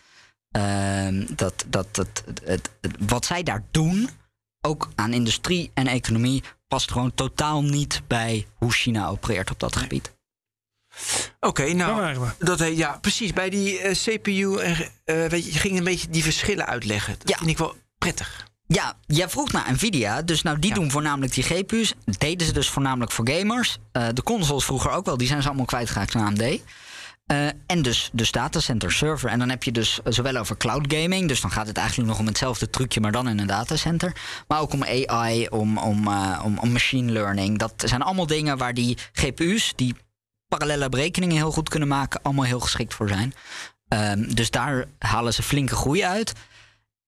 [1.36, 4.10] dat, dat, dat het, wat zij daar doen,
[4.60, 9.76] ook aan industrie en economie, past gewoon totaal niet bij hoe China opereert op dat
[9.76, 10.12] gebied.
[11.40, 11.94] oké, nou.
[12.00, 12.44] waren we.
[12.44, 13.32] Dat, he- ja, precies.
[13.32, 17.14] Bij die eh, CPU en, eh, weet je, je ging een beetje die verschillen uitleggen.
[17.18, 17.36] Dat Ja.
[17.36, 18.48] vind ik wel prettig.
[18.66, 20.22] Ja, jij vroeg naar Nvidia.
[20.22, 20.74] Dus nou, die Ja.
[20.76, 21.94] doen voornamelijk die GPU's.
[22.18, 23.78] Deden ze dus voornamelijk voor gamers.
[23.92, 25.16] Eh, de consoles vroeger ook wel.
[25.16, 26.60] Die zijn ze allemaal kwijtgeraakt aan AMD.
[27.30, 29.30] Eh, en dus, dus datacenter server.
[29.30, 31.28] En dan heb je dus eh, zowel over cloud gaming.
[31.28, 34.12] Dus dan gaat het eigenlijk nog om hetzelfde trucje, maar dan in een datacenter.
[34.48, 37.58] Maar ook om AI, om, om, eh, om, om machine learning.
[37.58, 39.94] Dat zijn allemaal dingen waar die GPU's, die
[40.48, 43.34] parallele berekeningen heel goed kunnen maken, allemaal heel geschikt voor zijn.
[43.88, 46.32] Ehm, dus daar halen ze flinke groei uit.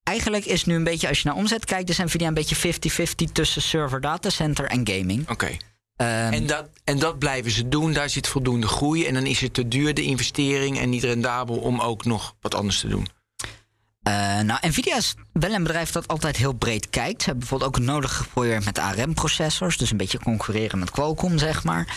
[0.02, 3.32] Eigenlijk is nu een beetje, als je naar omzet kijkt, is Nvidia een beetje 50-50
[3.32, 5.30] tussen server datacenter en gaming.
[5.30, 5.56] Oké.
[5.96, 7.92] Ehm, En, dat, en dat blijven ze doen.
[7.92, 9.06] Daar zit voldoende groei.
[9.06, 10.78] En dan is het te duur, de investering.
[10.78, 13.06] En niet rendabel om ook nog wat anders te doen.
[14.02, 17.22] Eh, nou, Nvidia is wel een bedrijf dat altijd heel breed kijkt.
[17.22, 19.76] Ze hebben bijvoorbeeld ook het nodige geprobeerd met ARM-processors.
[19.76, 21.96] Dus een beetje concurreren met Qualcomm, zeg maar.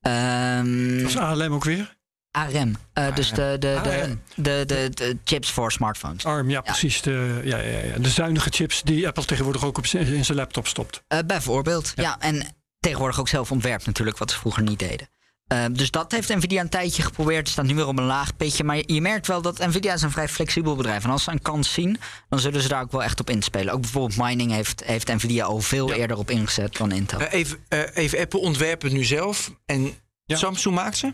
[0.00, 1.98] Ehm, Dat is ALM ook weer.
[2.30, 4.22] ARM, eh, dus de, de, de, ARM.
[4.34, 6.24] de, de, de chips voor smartphones.
[6.24, 7.02] ARM, ja, precies.
[7.02, 7.98] De, ja, ja, ja.
[7.98, 11.02] de zuinige chips die Apple tegenwoordig ook op zijn- in zijn laptop stopt.
[11.08, 12.16] Eh, bijvoorbeeld, ja.
[12.18, 12.46] En
[12.80, 15.08] tegenwoordig ook zelf ontwerpt natuurlijk, wat ze vroeger niet deden.
[15.46, 17.48] Eh, dus dat heeft Nvidia een tijdje geprobeerd.
[17.48, 18.64] Staat nu weer op een laag pitje.
[18.64, 21.04] Maar je merkt wel dat Nvidia is een vrij flexibel bedrijf.
[21.04, 23.74] En als ze een kans zien, dan zullen ze daar ook wel echt op inspelen.
[23.74, 25.94] Ook bijvoorbeeld mining heeft, heeft Nvidia al veel Ja.
[25.94, 27.20] eerder op ingezet dan Intel.
[27.20, 29.50] Eh, even, eh, even Apple ontwerpt het nu zelf.
[29.66, 29.92] En
[30.24, 30.36] Ja.
[30.36, 31.12] Samsung maakt ze?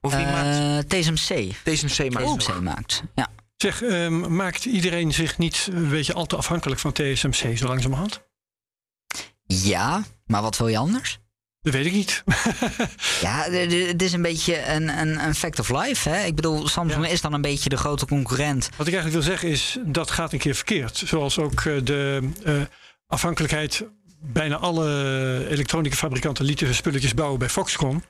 [0.00, 0.84] Of wie maakt ze?
[0.88, 1.52] Eh, TSMC.
[1.64, 2.36] TSMC maakt ze.
[2.36, 2.92] TSMC maakt.
[2.92, 3.28] ze, Ja.
[3.56, 8.28] Zeg, ehm, maakt iedereen zich niet een beetje al te afhankelijk van TSMC zo langzamerhand?
[9.52, 11.18] Ja, maar wat wil je anders?
[11.62, 12.22] Dat weet ik niet.
[13.20, 16.08] Ja, het is een beetje een, een, een fact of life.
[16.08, 16.24] Hè?
[16.24, 17.10] Ik bedoel, Samsung Ja.
[17.10, 18.68] is dan een beetje de grote concurrent.
[18.76, 21.02] Wat ik eigenlijk wil zeggen is, dat gaat een keer verkeerd.
[21.06, 22.54] Zoals ook eh, de eh,
[23.06, 23.84] afhankelijkheid,
[24.20, 28.04] bijna alle elektronica-fabrikanten lieten hun spulletjes bouwen bij Foxconn.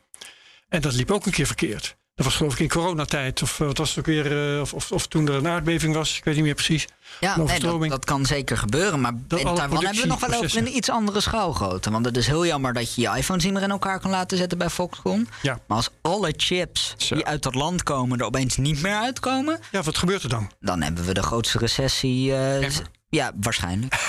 [0.69, 1.97] En dat liep ook een keer verkeerd.
[2.21, 4.73] Dat was geloof ik in coronatijd, of eh, wat was het ook weer, eh, of,
[4.75, 6.87] of, of toen er een aardbeving was, ik weet niet meer precies.
[7.21, 9.01] Ja, nee, dat, kan zeker gebeuren.
[9.01, 11.91] Maar Dat in alle Taiwan hebben we nog wel over een iets andere schaalgrootte.
[11.91, 14.39] Want het is heel jammer dat je je iPhones niet meer in elkaar kan laten
[14.39, 15.29] zetten bij Foxconn.
[15.43, 15.59] Ja.
[15.67, 17.15] Maar als alle chips Zo.
[17.15, 19.61] die uit dat land komen er opeens niet meer uitkomen...
[19.71, 20.51] Ja, wat gebeurt er dan?
[20.61, 22.35] dan hebben we de grootste recessie...
[22.35, 22.71] eh,
[23.09, 23.95] ja, waarschijnlijk.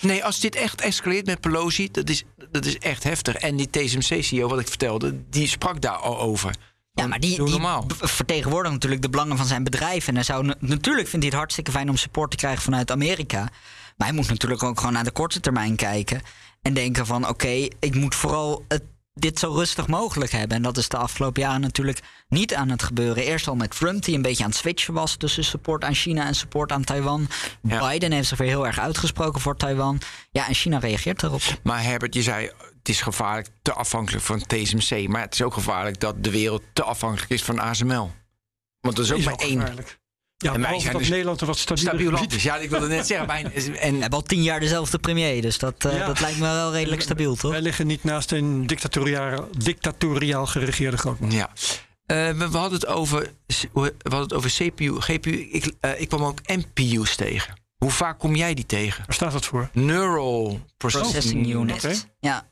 [0.00, 3.34] Nee, als dit echt escaleert met Pelosi, dat is, dat is echt heftig.
[3.34, 6.54] En die TSMC-CEO, wat ik vertelde, die sprak daar al over.
[6.96, 7.60] Ja, maar die, die
[7.98, 10.08] vertegenwoordigt natuurlijk de belangen van zijn bedrijf.
[10.08, 12.90] En hij zou, na- natuurlijk vindt hij het hartstikke fijn om support te krijgen vanuit
[12.90, 13.40] Amerika.
[13.96, 16.22] Maar hij moet natuurlijk ook gewoon naar de korte termijn kijken.
[16.62, 18.82] En denken van oké, ik moet vooral het,
[19.14, 20.56] dit zo rustig mogelijk hebben.
[20.56, 23.24] En dat is de afgelopen jaren natuurlijk niet aan het gebeuren.
[23.24, 26.26] Eerst al met Trump, die een beetje aan het switchen was tussen support aan China
[26.26, 27.28] en support aan Taiwan.
[27.62, 27.88] Ja.
[27.88, 30.00] Biden heeft zich weer heel erg uitgesproken voor Taiwan.
[30.30, 31.42] Ja, en China reageert erop.
[31.62, 32.50] Maar Herbert, je zei
[32.86, 35.08] het is gevaarlijk te afhankelijk van TSMC.
[35.08, 38.10] Maar het is ook gevaarlijk dat de wereld te afhankelijk is van ASML.
[38.80, 39.58] Want er is ook Is maar één.
[40.36, 42.42] Ja, wij behalve zijn dat dus Nederland er wat stabieler stabiel land is.
[42.42, 43.26] Ja, ik wilde net zeggen.
[43.26, 46.06] Bij, en, We hebben al tien jaar dezelfde premier, dus dat, eh, Ja.
[46.06, 47.50] dat lijkt me wel redelijk stabiel, toch?
[47.50, 51.32] Wij liggen niet naast een dictatoriaal, dictatoriaal geregeerde grootmacht.
[51.32, 51.50] Ja.
[52.06, 53.32] Eh, we, we hadden het over,
[53.72, 55.30] we hadden het over CPU, GPU.
[55.30, 57.54] Ik, eh, ik kwam ook NPU's tegen.
[57.76, 59.04] Hoe vaak kom jij die tegen?
[59.06, 59.70] Waar staat dat voor?
[59.72, 62.06] Neural Processing, Processing unit.
[62.20, 62.46] Ja.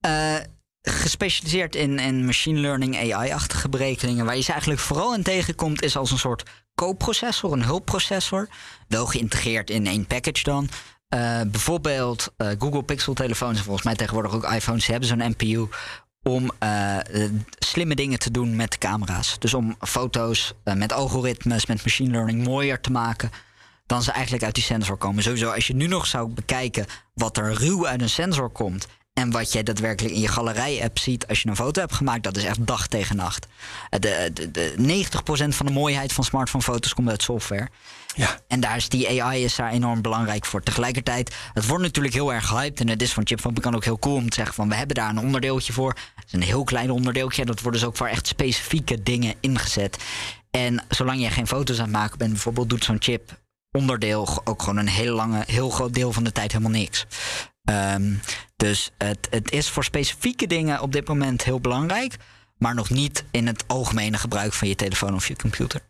[0.00, 0.36] Eh,
[0.82, 4.24] gespecialiseerd in, in machine learning, AI-achtige berekeningen.
[4.24, 6.42] Waar je ze eigenlijk vooral in tegenkomt, is als een soort
[6.74, 8.48] co-processor, een hulpprocessor.
[8.88, 10.68] Wel geïntegreerd in één package dan.
[11.08, 15.68] Eh, bijvoorbeeld eh, Google Pixel-telefoons en volgens mij tegenwoordig ook iPhones hebben zo'n NPU
[16.22, 16.50] om
[17.58, 19.36] slimme dingen te doen met de camera's.
[19.38, 23.30] Dus om foto's met algoritmes, met machine learning mooier te maken
[23.86, 25.22] dan ze eigenlijk uit die sensor komen.
[25.22, 28.86] Sowieso, als je nu nog zou bekijken wat er ruw uit een sensor komt.
[29.12, 32.36] En wat jij daadwerkelijk in je galerij-app ziet als je een foto hebt gemaakt, dat
[32.36, 33.46] is echt dag tegen nacht.
[33.90, 37.68] De, de, de 90% van de mooiheid van smartphone-foto's komt uit software.
[38.14, 38.40] Ja.
[38.48, 40.62] En daar is die AI is daar enorm belangrijk voor.
[40.62, 42.80] Tegelijkertijd, het wordt natuurlijk heel erg gehyped.
[42.80, 44.68] En het is van chipfabrikant ook heel cool om te zeggen van...
[44.68, 45.96] we hebben daar een onderdeeltje voor.
[46.14, 47.44] Het is een heel klein onderdeeltje.
[47.44, 49.96] Dat wordt dus ook voor echt specifieke dingen ingezet.
[50.50, 52.32] En zolang jij geen foto's aan het maken bent...
[52.32, 53.40] bijvoorbeeld doet zo'n chip
[53.72, 57.06] onderdeel ook gewoon een heel lange, heel groot deel van de tijd helemaal niks.
[57.64, 58.14] Ehm,
[58.62, 62.16] dus het, het is voor specifieke dingen op dit moment heel belangrijk,
[62.58, 65.80] maar nog niet in het algemene gebruik van je telefoon of je computer.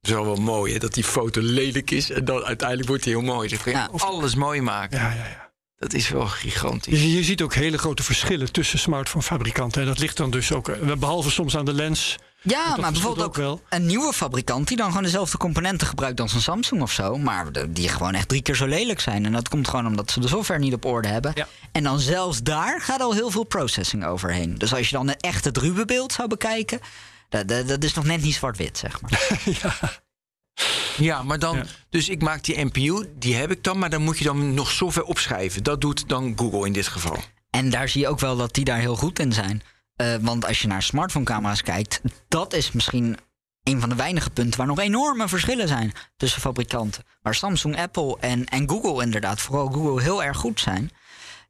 [0.00, 3.04] Het is wel wel mooi hè, dat die foto lelijk is en dan uiteindelijk wordt
[3.04, 3.48] die heel mooi.
[3.48, 4.04] Dus dan kun je Ja.
[4.06, 4.98] alles mooi maken.
[4.98, 5.50] Ja, ja, ja.
[5.76, 7.00] Dat is wel gigantisch.
[7.00, 9.80] Je, je ziet ook hele grote verschillen tussen smartphonefabrikanten.
[9.80, 12.18] En dat ligt dan dus ook, eh, behalve soms aan de lens.
[12.42, 13.62] Ja, maar bijvoorbeeld ook wel.
[13.68, 17.46] een nieuwe fabrikant die dan gewoon dezelfde componenten gebruikt als een Samsung of zo, maar
[17.70, 19.24] die gewoon echt drie keer zo lelijk zijn.
[19.26, 21.32] En dat komt gewoon omdat ze de software niet op orde hebben.
[21.34, 21.46] Ja.
[21.72, 24.58] En dan zelfs daar gaat al heel veel processing overheen.
[24.58, 26.80] Dus als je dan een echt het ruwe beeld zou bekijken,
[27.28, 29.20] dat, dat, dat is nog net niet zwart-wit, zeg maar.
[30.96, 31.64] Ja, maar dan, Ja.
[31.90, 34.70] dus ik maak die NPU, die heb ik dan, maar dan moet je dan nog
[34.70, 35.62] software opschrijven.
[35.62, 37.16] Dat doet dan Google in dit geval.
[37.50, 39.62] En daar zie je ook wel dat die daar heel goed in zijn.
[39.96, 43.16] Eh, want als je naar smartphone-camera's kijkt, dat is misschien
[43.62, 47.04] een van de weinige punten waar nog enorme verschillen zijn tussen fabrikanten.
[47.22, 50.90] Waar Samsung, Apple en, en Google inderdaad, vooral Google, heel erg goed zijn.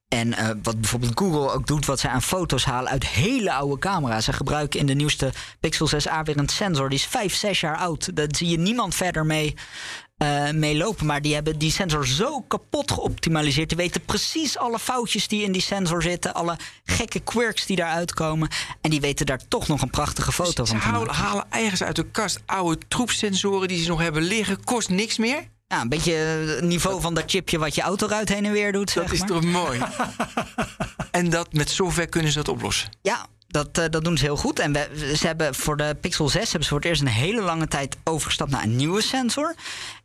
[0.08, 3.78] En eh, wat bijvoorbeeld Google ook doet, wat zij aan foto's halen uit hele oude
[3.78, 4.24] camera's.
[4.24, 7.76] Ze gebruiken in de nieuwste Pixel 6a weer een sensor, die is 5, 6 jaar
[7.76, 8.16] oud.
[8.16, 9.54] Daar zie je niemand verder mee,
[10.22, 11.06] eh, mee lopen.
[11.06, 13.68] Maar die hebben die sensor zo kapot geoptimaliseerd.
[13.68, 16.34] Die weten precies alle foutjes die in die sensor zitten.
[16.34, 18.48] Alle gekke quirks die daaruit komen.
[18.80, 21.82] En die weten daar toch nog een prachtige foto Ze van te halen, halen ergens
[21.82, 24.64] uit de kast oude troepsensoren die ze nog hebben liggen.
[24.64, 25.50] Kost niks meer.
[25.68, 28.90] Ja, een beetje het niveau van dat chipje wat je autoruit heen en weer doet.
[28.90, 29.28] Zeg Dat is maar.
[29.28, 29.80] toch mooi.
[31.10, 32.88] en dat met software kunnen ze dat oplossen.
[33.02, 34.58] Ja, dat, eh, dat doen ze heel goed.
[34.58, 37.42] En we, ze hebben voor de Pixel 6 hebben ze voor het eerst een hele
[37.42, 39.54] lange tijd overgestapt naar een nieuwe sensor.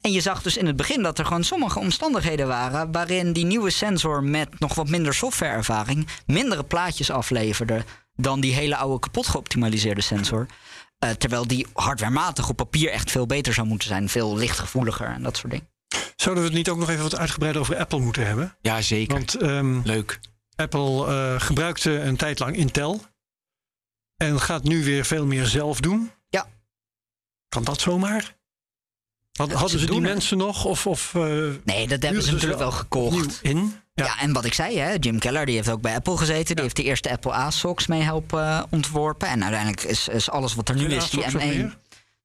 [0.02, 3.46] En je zag dus in het begin dat er gewoon sommige omstandigheden waren waarin die
[3.46, 7.84] nieuwe sensor met nog wat minder softwareervaring mindere plaatjes afleverde
[8.16, 10.46] dan die hele oude kapot geoptimaliseerde sensor.
[11.00, 14.10] Eh, terwijl die hardwarematig op papier echt veel beter zou moeten zijn.
[14.10, 15.70] Veel lichtgevoeliger en dat soort dingen.
[16.16, 18.56] Zouden we het niet ook nog even wat uitgebreider over Apple moeten hebben?
[18.62, 19.14] Ja, zeker.
[19.14, 20.20] Want ehm, Leuk.
[20.56, 23.02] Apple eh, gebruikte een tijd lang Intel.
[24.18, 26.12] En gaat nu weer veel meer zelf doen.
[26.30, 26.48] Ja.
[27.50, 28.36] Kan dat zomaar?
[29.38, 30.66] Had- Ja, hadden ze ze die mensen nog?
[30.66, 31.22] Of, of eh,
[31.64, 33.40] Nee, dat hebben ze natuurlijk wel gekocht.
[33.42, 33.74] in?
[33.94, 34.06] Ja.
[34.06, 34.20] Ja.
[34.20, 36.56] en wat ik zei, hè, Jim Keller die heeft ook bij Apple gezeten.
[36.56, 39.28] Die heeft de eerste Apple A-socks mee helpen eh, ontworpen.
[39.28, 41.48] En uiteindelijk is, is alles wat er nu is, die ASOCs nog M1.
[41.48, 41.78] meer?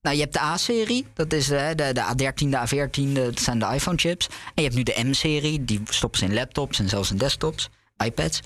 [0.03, 3.41] Nou, je hebt de A-serie, dat is eh, de, de A13, de A14, de- dat
[3.41, 4.27] zijn de iPhone-chips.
[4.27, 7.69] En je hebt nu de M-serie, die stoppen ze in laptops en zelfs in desktops,
[8.05, 8.41] iPads.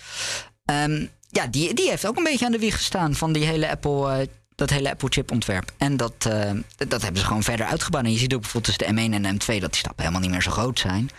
[0.64, 1.07] Ehm,
[1.37, 4.12] ja, die, die heeft ook een beetje aan de wieg gestaan van die hele Apple,
[4.12, 5.72] eh, dat hele Apple-chip-ontwerp.
[5.76, 8.05] En dat, eh, dat hebben ze gewoon verder uitgebouwd.
[8.05, 10.20] En je ziet ook bijvoorbeeld tussen de M1 en de M2 dat die stappen helemaal
[10.20, 11.11] niet meer zo groot zijn.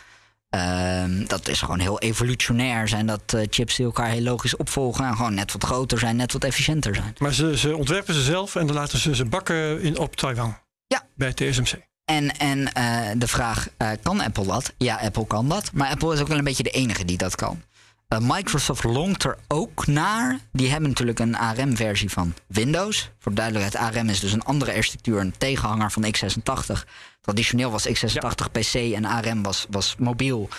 [0.49, 5.05] Ehm, dat is gewoon heel evolutionair zijn dat eh, chips die elkaar heel logisch opvolgen
[5.05, 7.15] en gewoon net wat groter zijn, net wat efficiënter zijn.
[7.17, 10.57] Maar ze, ze ontwerpen ze zelf en dan laten ze ze bakken in, op Taiwan.
[10.87, 11.03] Ja.
[11.15, 11.85] Bij TSMC.
[12.05, 12.63] En, en
[13.19, 13.67] de vraag,
[14.01, 14.73] kan Apple dat?
[14.77, 15.71] Ja, Apple kan dat.
[15.73, 17.61] Maar Apple is ook wel een beetje de enige die dat kan.
[18.07, 20.39] Eh, Microsoft longt er ook naar.
[20.51, 23.09] Die hebben natuurlijk een ARM-versie van Windows.
[23.19, 26.85] Voor duidelijkheid, ARM is dus een andere architectuur, een tegenhanger van x86.
[27.21, 30.49] Traditioneel was x86 PC en ARM was, was mobiel.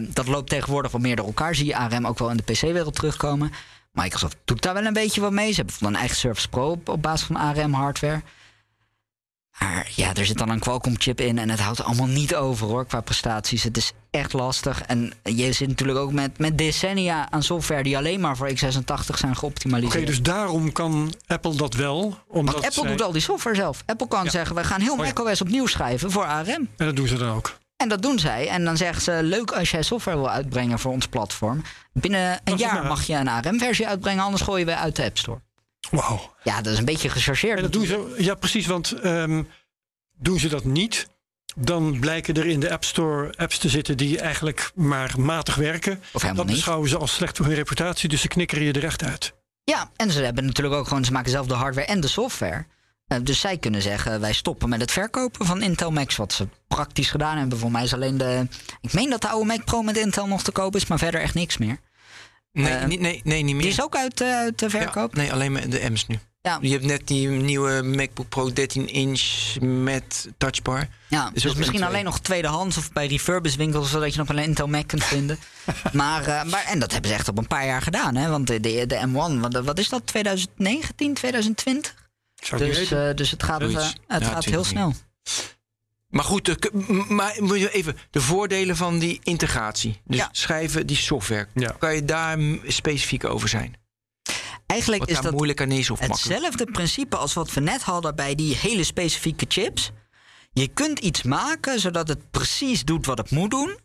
[0.00, 1.54] Dat loopt tegenwoordig wat meer door elkaar.
[1.54, 3.52] Zie je ARM ook wel in de PC-wereld terugkomen.
[3.92, 5.52] Microsoft doet daar wel een beetje wat mee.
[5.52, 8.22] Ze hebben een eigen Surface Pro op, op basis van ARM-hardware.
[9.58, 12.86] Maar ja, er zit dan een Qualcomm-chip in en het houdt allemaal niet over hoor,
[12.86, 13.62] qua prestaties.
[13.62, 14.82] Het is echt lastig.
[14.82, 19.14] En je zit natuurlijk ook met, met decennia aan software die alleen maar voor x86
[19.14, 19.96] zijn geoptimaliseerd.
[19.96, 22.18] Oké, dus daarom kan Apple dat wel.
[22.28, 23.82] Omdat Want Apple zij- doet al die software zelf.
[23.86, 25.04] Apple kan zeggen, we gaan heel Oh ja.
[25.04, 26.48] macOS opnieuw schrijven voor ARM.
[26.48, 27.58] En dat doen ze dan ook.
[27.76, 28.48] En dat doen zij.
[28.48, 31.62] En dan zeggen ze, leuk als jij software wil uitbrengen voor ons platform.
[31.92, 35.18] Binnen een jaar mag je een ARM-versie uitbrengen, anders gooi je weer uit de App
[35.18, 35.40] Store.
[35.90, 36.34] Wauw.
[36.42, 37.56] Ja, dat is een beetje gechargeerd.
[37.56, 39.42] En dat doen ze, ja precies, want ehm,
[40.18, 41.08] doen ze dat niet,
[41.56, 45.92] dan blijken er in de App Store apps te zitten die eigenlijk maar matig werken.
[45.92, 46.54] Of helemaal dat niet.
[46.54, 49.32] beschouwen ze als slecht voor hun reputatie, dus ze knikkeren je er echt uit.
[49.64, 52.66] Ja, en ze hebben natuurlijk ook gewoon, ze maken zelf de hardware en de software.
[53.06, 56.16] Eh, dus zij kunnen zeggen, wij stoppen met het verkopen van Intel Macs.
[56.16, 57.58] Wat ze praktisch gedaan hebben.
[57.58, 58.46] Voor mij is alleen de.
[58.80, 61.20] Ik meen dat de oude Mac Pro met Intel nog te koop is, maar verder
[61.20, 61.78] echt niks meer.
[62.52, 63.62] Nee, Eh, niet, nee, nee, niet meer.
[63.64, 65.14] Die is ook uit, eh, uit de Ja, verkoop.
[65.14, 66.18] nee, alleen maar de M's nu.
[66.40, 69.22] Ja, Je hebt net die nieuwe MacBook Pro 13 inch
[69.60, 70.88] met touchbar.
[71.08, 74.66] ja, dus misschien alleen nog tweedehands of bij refurbished winkels, zodat je nog een Intel
[74.66, 75.38] Mac kunt vinden.
[75.92, 78.28] maar, eh, maar, en dat hebben ze echt op een paar jaar gedaan, hè?
[78.28, 81.94] Want de, de, de M1, wat, wat is dat, 2019, 2020?
[82.36, 84.94] Ik zou het niet Dus, eh, dus het gaat, het Ja, gaat 20 heel snel.
[86.12, 90.00] Maar goed, de, m- maar moet je even de voordelen van die integratie.
[90.04, 90.28] Dus Ja.
[90.32, 91.48] schrijven die software.
[91.54, 91.76] Ja.
[91.78, 93.74] Kan je daar specifiek over zijn?
[94.66, 96.28] Eigenlijk Wat is dat moeilijk aan is of makkelijk?
[96.28, 99.90] hetzelfde principe als wat we net hadden bij die hele specifieke chips.
[100.52, 103.78] Je kunt iets maken zodat het precies doet wat het moet doen.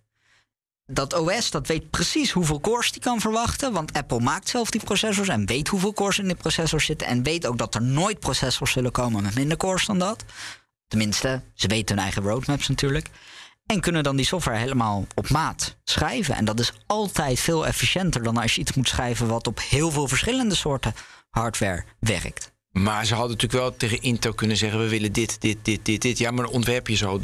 [0.85, 3.73] Dat OS dat weet precies hoeveel cores die kan verwachten.
[3.73, 7.07] Want Apple maakt zelf die processors en weet hoeveel cores in die processors zitten.
[7.07, 10.23] En weet ook dat er nooit processors zullen komen met minder cores dan dat.
[10.87, 13.09] Tenminste, ze weten hun eigen roadmaps natuurlijk.
[13.65, 16.35] En kunnen dan die software helemaal op maat schrijven.
[16.35, 19.91] En dat is altijd veel efficiënter dan als je iets moet schrijven wat op heel
[19.91, 20.93] veel verschillende soorten
[21.29, 22.51] hardware werkt.
[22.71, 26.01] Maar ze hadden natuurlijk wel tegen Intel kunnen zeggen: we willen dit, dit, dit, dit,
[26.01, 26.17] dit.
[26.17, 27.19] Ja, maar dan ontwerp je zo.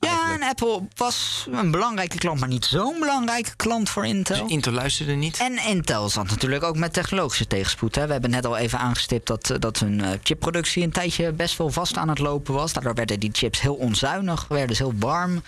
[0.00, 0.17] Ja,
[0.48, 4.42] Apple was een belangrijke klant, maar niet zo'n belangrijke klant voor Intel.
[4.42, 5.36] Dus Intel luisterde niet.
[5.40, 7.94] En Intel zat natuurlijk ook met technologische tegenspoed.
[7.94, 8.06] Hè.
[8.06, 11.70] We hebben net al even aangestipt dat, dat hun eh, chipproductie een tijdje best wel
[11.70, 12.72] vast aan het lopen was.
[12.72, 15.42] Daardoor werden die chips heel onzuinig, werden ze heel warm.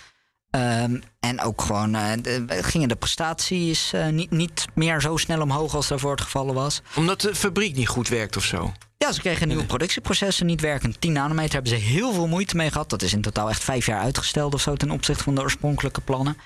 [0.49, 5.41] Ehm, en ook gewoon eh, de- gingen de prestaties eh, niet, niet meer zo snel
[5.41, 6.81] omhoog als daarvoor het geval was.
[6.95, 8.71] Omdat de fabriek niet goed werkt of zo.
[9.01, 10.99] Ja, ze kregen nieuwe productieprocessen niet werken.
[10.99, 12.89] 10 nanometer hebben ze heel veel moeite mee gehad.
[12.89, 16.01] Dat is in totaal echt vijf jaar uitgesteld of zo ten opzichte van de oorspronkelijke
[16.01, 16.37] plannen.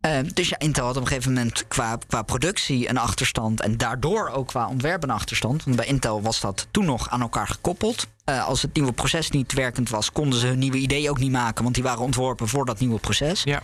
[0.00, 3.60] Eh, dus ja, Intel had op een gegeven moment qua, qua productie een achterstand.
[3.60, 5.64] En daardoor ook qua ontwerp een achterstand.
[5.64, 8.06] Want bij Intel was dat toen nog aan elkaar gekoppeld.
[8.24, 11.32] Eh, als het nieuwe proces niet werkend was, konden ze hun nieuwe idee ook niet
[11.32, 11.62] maken.
[11.62, 13.42] Want die waren ontworpen voor dat nieuwe proces.
[13.42, 13.62] Ja.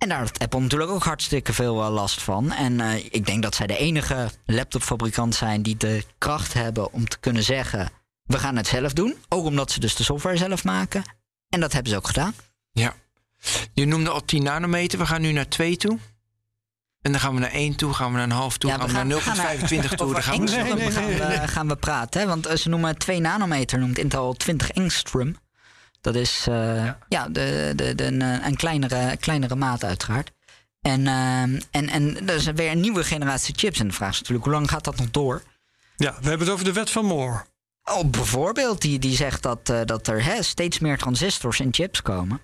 [0.00, 2.52] En daar had Apple natuurlijk ook hartstikke veel eh, last van.
[2.52, 7.08] En eh, ik denk dat zij de enige laptopfabrikant zijn die de kracht hebben om
[7.08, 7.90] te kunnen zeggen:
[8.22, 9.14] we gaan het zelf doen.
[9.28, 11.02] Ook omdat ze dus de software zelf maken.
[11.48, 12.34] En dat hebben ze ook gedaan.
[12.72, 12.94] ja.
[13.72, 14.98] Je noemde al 10 nanometer.
[14.98, 15.98] We gaan nu naar 2 toe.
[17.02, 18.86] En dan gaan we naar 1 toe, gaan we naar een half toe, Ja, gaan
[18.86, 20.12] we, naar 0,25 toe.
[20.12, 21.48] Dan gaan we Nee, nee, gaan, we, nee.
[21.48, 22.20] gaan we praten.
[22.20, 22.26] Hè?
[22.26, 25.36] Want eh, ze noemen 2 nanometer, noemt Intel al 20 Engstrom.
[26.00, 27.28] Dat is eh, ja.
[27.28, 30.30] de, de, de, een, eh, een kleinere, kleinere maat uiteraard.
[30.80, 33.80] En, eh, en, en er is weer een nieuwe generatie chips.
[33.80, 35.42] En de vraag is natuurlijk, hoe lang gaat dat nog door?
[35.96, 37.44] Ja, we hebben het over de wet van Moore.
[37.84, 42.40] Oh, bijvoorbeeld, die, die zegt dat, dat er hè, steeds meer transistors in chips komen.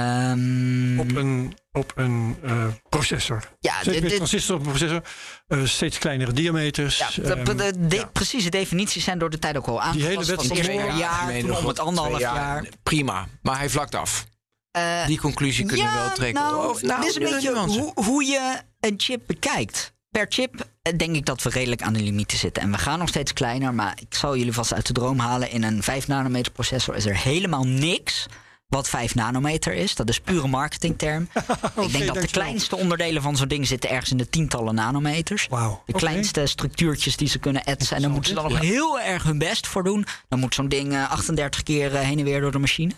[0.00, 3.42] Ehm, Op een, op een eh, processor.
[3.60, 5.02] ja, Steeds dit- meer dit- transistor op een processor.
[5.48, 6.98] eh, steeds kleinere diameters.
[6.98, 8.04] ja, de, ehm, de- de- ja.
[8.12, 10.08] precieze definities zijn door de tijd ook wel aangepast.
[10.08, 12.66] hele wet van jaar, Nee, toen nog om het goed, anderhalf jaar.
[12.82, 14.26] Prima, maar hij vlakt af.
[14.70, 16.42] Eh, Die conclusie kunnen we wel trekken.
[16.42, 19.94] Nou, Of, nou, dit is een beetje hoe, hoe je een chip bekijkt.
[20.10, 20.66] Per chip
[20.96, 22.62] denk ik dat we redelijk aan de limieten zitten.
[22.62, 25.50] En we gaan nog steeds kleiner, maar ik zal jullie vast uit de droom halen.
[25.50, 28.26] In een 5 nanometer processor is er helemaal niks
[28.66, 29.94] wat 5 nanometer is.
[29.94, 31.28] Dat is pure marketingterm.
[31.80, 35.46] ik denk dat de kleinste onderdelen van zo'n ding zitten ergens in de tientallen nanometers.
[35.86, 37.96] De kleinste structuurtjes die ze kunnen etsen.
[37.96, 40.06] En dan moeten ze dan nog heel erg hun best voor doen.
[40.28, 42.92] Dan moet zo'n ding eh, 38 keer eh, heen en weer door de machine.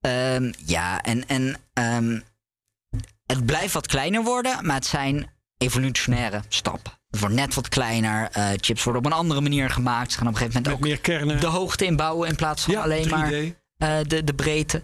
[0.00, 2.20] Ehm, ja, en, en ehm,
[3.26, 6.92] het blijft wat kleiner worden, maar het zijn evolutionaire stappen.
[7.10, 8.28] Het wordt net wat kleiner.
[8.32, 10.12] eh, chips worden op een andere manier gemaakt.
[10.12, 11.34] Ze gaan op een gegeven Met moment meer kernen.
[11.34, 13.10] ook de hoogte inbouwen in plaats van ja, alleen 3D.
[13.10, 13.32] maar
[13.76, 14.82] eh, de, de breedte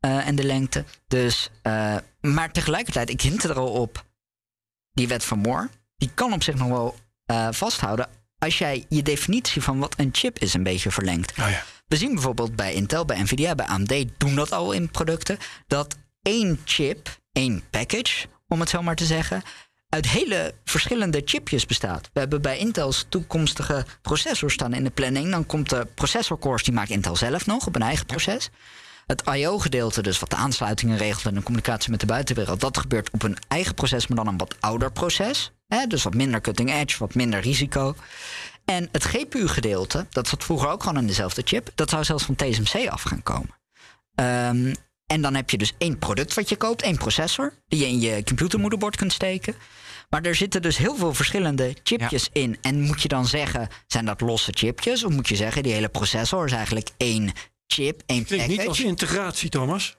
[0.00, 0.84] eh, en de lengte.
[1.06, 4.04] Dus, eh, maar tegelijkertijd, ik hint er al op,
[4.92, 6.96] die wet van Moore, die kan op zich nog wel
[7.50, 11.30] vasthouden als jij je definitie van wat een chip is een beetje verlengt.
[11.30, 11.64] Oh ja.
[11.86, 15.38] We zien bijvoorbeeld bij Intel, bij Nvidia, bij AMD doen dat al in producten.
[15.66, 19.42] Dat één chip, één package, om het zo maar te zeggen,
[19.94, 22.10] uit hele verschillende chipjes bestaat.
[22.12, 25.30] We hebben bij Intel's toekomstige processors staan in de planning.
[25.30, 28.50] Dan komt de processorcores, die maakt Intel zelf nog op een eigen proces.
[29.06, 33.10] Het I.O.-gedeelte, dus wat de aansluitingen regelt en de communicatie met de buitenwereld, dat gebeurt
[33.10, 35.52] op een eigen proces, maar dan een wat ouder proces.
[35.66, 35.86] Hè?
[35.86, 37.94] Dus wat minder cutting edge, wat minder risico.
[38.64, 42.34] En het GPU-gedeelte, dat zat vroeger ook gewoon in dezelfde chip, dat zou zelfs van
[42.34, 43.58] TSMC af gaan komen.
[44.14, 44.74] Ehm,
[45.06, 48.00] en dan heb je dus één product wat je koopt, één processor, die je in
[48.00, 49.54] je computermoederbord kunt steken.
[50.10, 52.58] Maar er zitten dus heel veel verschillende chipjes in.
[52.60, 55.04] En moet je dan zeggen, zijn dat losse chipjes?
[55.04, 57.32] Of moet je zeggen, die hele processor is eigenlijk één
[57.66, 58.60] chip, één Klinkt package?
[58.60, 59.96] niet als integratie, Thomas.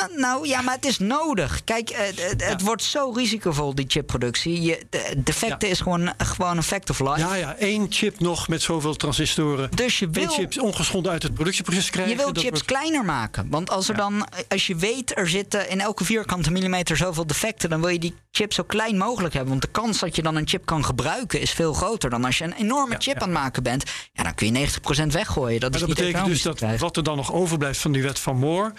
[0.00, 1.64] Ja, nou ja, maar het is nodig.
[1.64, 4.62] Kijk, eh, het, het wordt zo risicovol, die chipproductie.
[4.62, 7.18] Je, de defecten is gewoon, gewoon een fact of life.
[7.18, 9.70] Ja, ja, één chip nog met zoveel transistoren.
[9.74, 12.12] Dus je wil, chip ongeschonden uit het productieproces krijgen.
[12.12, 13.46] je wil chips wordt- kleiner maken.
[13.50, 17.70] Want als, er dan, als je weet, er zitten in elke vierkante millimeter zoveel defecten...
[17.70, 19.50] dan wil je die chip zo klein mogelijk hebben.
[19.50, 22.10] Want de kans dat je dan een chip kan gebruiken is veel groter...
[22.10, 23.84] dan als je een enorme chip aan het maken bent.
[24.12, 25.60] Ja, dan kun je 90% weggooien.
[25.60, 28.02] Dat Maar is dat niet betekent dus dat wat er dan nog overblijft van die
[28.02, 28.72] wet van Moore...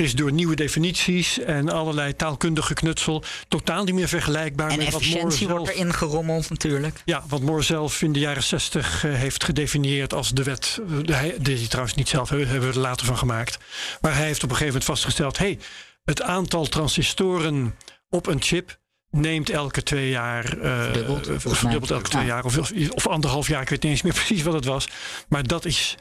[0.00, 3.22] is door nieuwe definities en allerlei taalkundige knutsel...
[3.48, 5.50] totaal niet meer vergelijkbaar En met wat Moore zelf...
[5.50, 7.02] wordt erin gerommeld natuurlijk.
[7.04, 10.80] Ja, wat Moore zelf in de jaren 60 eh, heeft gedefinieerd als de wet.
[11.06, 13.58] eh, hij, die hij trouwens niet zelf hebben, hebben we er later van gemaakt.
[14.00, 15.58] Maar hij heeft op een gegeven moment vastgesteld: hey,
[16.04, 17.74] het aantal transistoren
[18.10, 18.78] op een chip
[19.10, 20.58] neemt elke twee jaar.
[20.58, 22.28] eh, Verdubbeld, eh, elke twee Ja.
[22.28, 22.44] jaar.
[22.44, 22.58] Of,
[22.90, 24.88] of anderhalf jaar, ik weet niet eens meer precies wat het was.
[25.28, 25.96] Maar dat is.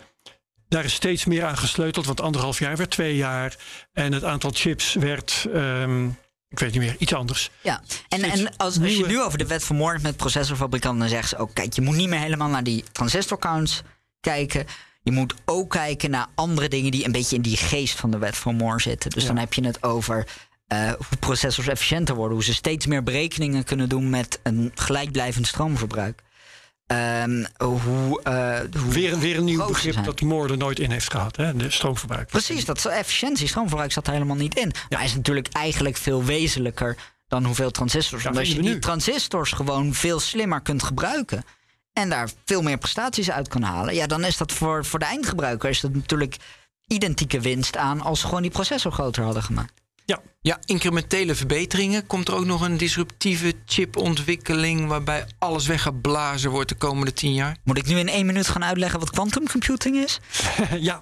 [0.71, 3.55] Daar is steeds meer aan gesleuteld, want anderhalf jaar werd twee jaar.
[3.93, 6.05] En het aantal chips werd, ehm,
[6.49, 7.49] ik weet niet meer, iets anders.
[7.61, 10.99] Ja, en, Steeds en als, als je nu over de wet van Moore met processorfabrikanten
[10.99, 13.81] dan zeggen ze ook, kijk, je moet niet meer helemaal naar die transistor counts
[14.19, 14.65] kijken.
[15.03, 18.17] Je moet ook kijken naar andere dingen die een beetje in die geest van de
[18.17, 19.09] wet van Moore zitten.
[19.09, 19.27] Dus Ja.
[19.27, 20.27] dan heb je het over
[20.67, 25.47] eh, hoe processors efficiënter worden, hoe ze steeds meer berekeningen kunnen doen met een gelijkblijvend
[25.47, 26.21] stroomverbruik.
[26.91, 31.11] Ehm, hoe, eh, hoe Weer, weer een nieuw begrip dat Moore er nooit in heeft
[31.11, 31.55] gehad, hè?
[31.55, 32.27] de stroomverbruik.
[32.27, 34.71] Precies, dat efficiëntie, stroomverbruik zat er helemaal niet in.
[34.89, 38.23] Maar hij is natuurlijk eigenlijk veel wezenlijker dan hoeveel transistors.
[38.23, 41.43] Ja, Want als je die transistors gewoon veel slimmer kunt gebruiken
[41.93, 45.05] en daar veel meer prestaties uit kan halen, ja, dan is dat voor, voor de
[45.05, 46.35] eindgebruiker is dat natuurlijk
[46.87, 49.80] identieke winst aan als ze gewoon die processor groter hadden gemaakt.
[50.43, 52.07] Ja, incrementele verbeteringen.
[52.07, 57.57] Komt er ook nog een disruptieve chipontwikkeling waarbij alles weggeblazen wordt de komende tien jaar?
[57.63, 60.19] Moet ik nu in één minuut gaan uitleggen wat quantum computing is?
[60.89, 61.01] ja.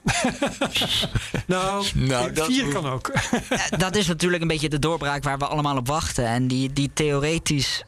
[1.47, 3.11] nou, Nou, dat vier hoeft- kan ook.
[3.49, 6.25] Ja, dat is natuurlijk een beetje de doorbraak waar we allemaal op wachten.
[6.25, 7.83] En die, die theoretisch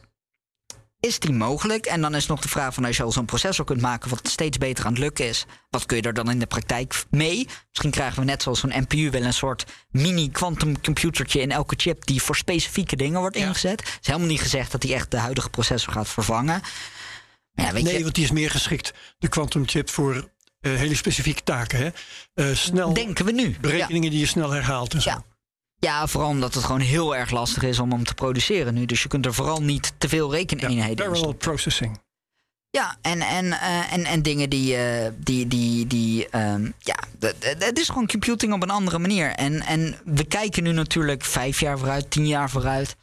[1.06, 1.86] is die mogelijk.
[1.86, 4.28] En dan is nog de vraag van als je al zo'n processor kunt maken wat
[4.28, 5.44] steeds beter aan het lukken is.
[5.70, 7.48] Wat kun je er dan in de praktijk mee?
[7.68, 11.74] Misschien krijgen we net zoals zo'n NPU wel een soort mini quantum computertje in elke
[11.78, 13.80] chip die voor specifieke dingen wordt ingezet.
[13.80, 16.60] Het is helemaal niet gezegd dat die echt de huidige processor gaat vervangen.
[17.52, 20.28] Ja, weet Nee, je, want die is meer geschikt, de quantum chip, voor
[20.60, 21.78] eh, hele specifieke taken.
[21.78, 21.90] Hè?
[22.34, 23.48] Eh, snel denken we nu.
[23.48, 23.58] Ja.
[23.60, 25.10] berekeningen die je snel herhaalt en zo.
[25.10, 25.24] Ja.
[25.86, 28.86] Ja, vooral omdat het gewoon heel erg lastig is om hem te produceren nu.
[28.86, 31.38] Dus je kunt er vooral niet te veel Ja, rekeneenheden in parallel stoppen.
[31.38, 32.00] processing.
[32.70, 34.76] Ja, en, en, eh, en, en dingen die.
[34.76, 36.96] eh, die, die, die ehm, ja,
[37.58, 39.30] het is gewoon computing op een andere manier.
[39.30, 42.96] En, en we kijken nu natuurlijk vijf jaar vooruit, tien jaar vooruit.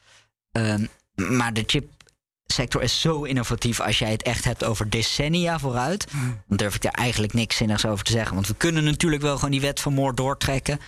[0.52, 6.08] Ehm, maar de chipsector is zo innovatief als jij het echt hebt over decennia vooruit.
[6.48, 8.36] Dan durf ik daar eigenlijk niks zinnigs over te zeggen.
[8.36, 10.80] Want we kunnen natuurlijk wel gewoon die wet van Moore doortrekken.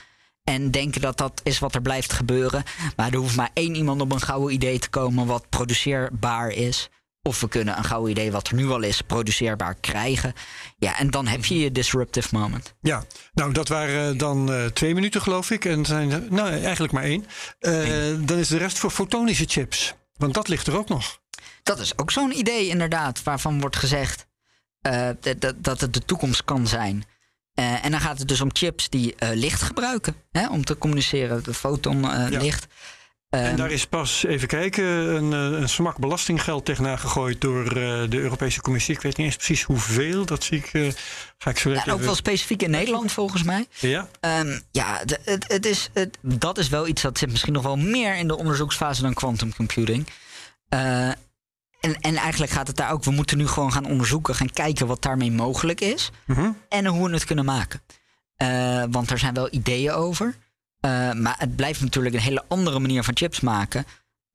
[0.44, 2.64] En denken dat dat is wat er blijft gebeuren.
[2.96, 6.90] Maar er hoeft maar één iemand op een gouden idee te komen wat produceerbaar is.
[7.24, 10.34] Of we kunnen een gouden idee wat er nu al is, produceerbaar krijgen.
[10.78, 12.74] Ja, en dan heb je je disruptive moment.
[12.82, 15.66] Ja, nou dat waren dan eh, twee minuten geloof ik.
[15.66, 17.26] En zijn nou eigenlijk maar één.
[17.60, 17.74] Eh,
[18.20, 19.94] dan is de rest voor fotonische chips.
[20.18, 21.20] Want dat ligt er ook nog.
[21.64, 24.28] Dat is ook zo'n idee inderdaad, waarvan wordt gezegd
[24.82, 25.10] eh,
[25.58, 27.04] dat het de toekomst kan zijn.
[27.54, 30.78] Eh, en dan gaat het dus om chips die eh, licht gebruiken hè, om te
[30.78, 32.40] communiceren, de foton eh, Ja.
[32.40, 32.68] licht.
[33.30, 37.74] en Ehm, daar is pas, even kijken, een, een smak belastinggeld tegenaan gegooid door
[38.10, 38.96] de Europese Commissie.
[38.96, 40.26] Ik weet niet eens precies hoeveel.
[40.26, 40.96] Dat zie ik,
[41.38, 43.66] ga ik zo ja, ook wel specifiek in Nederland volgens mij.
[43.80, 47.64] Ja, Ehm, ja, het, het is, het, dat is wel iets dat zit misschien nog
[47.64, 50.08] wel meer in de onderzoeksfase dan quantum computing.
[51.82, 54.88] En, en eigenlijk gaat het daar ook, we moeten nu gewoon gaan onderzoeken, gaan kijken
[54.88, 56.12] wat daarmee mogelijk is.
[56.26, 56.52] Mhm.
[56.70, 57.82] En hoe we het kunnen maken.
[58.36, 60.36] Eh, want er zijn wel ideeën over.
[60.80, 63.86] Eh, maar het blijft natuurlijk een hele andere manier van chips maken.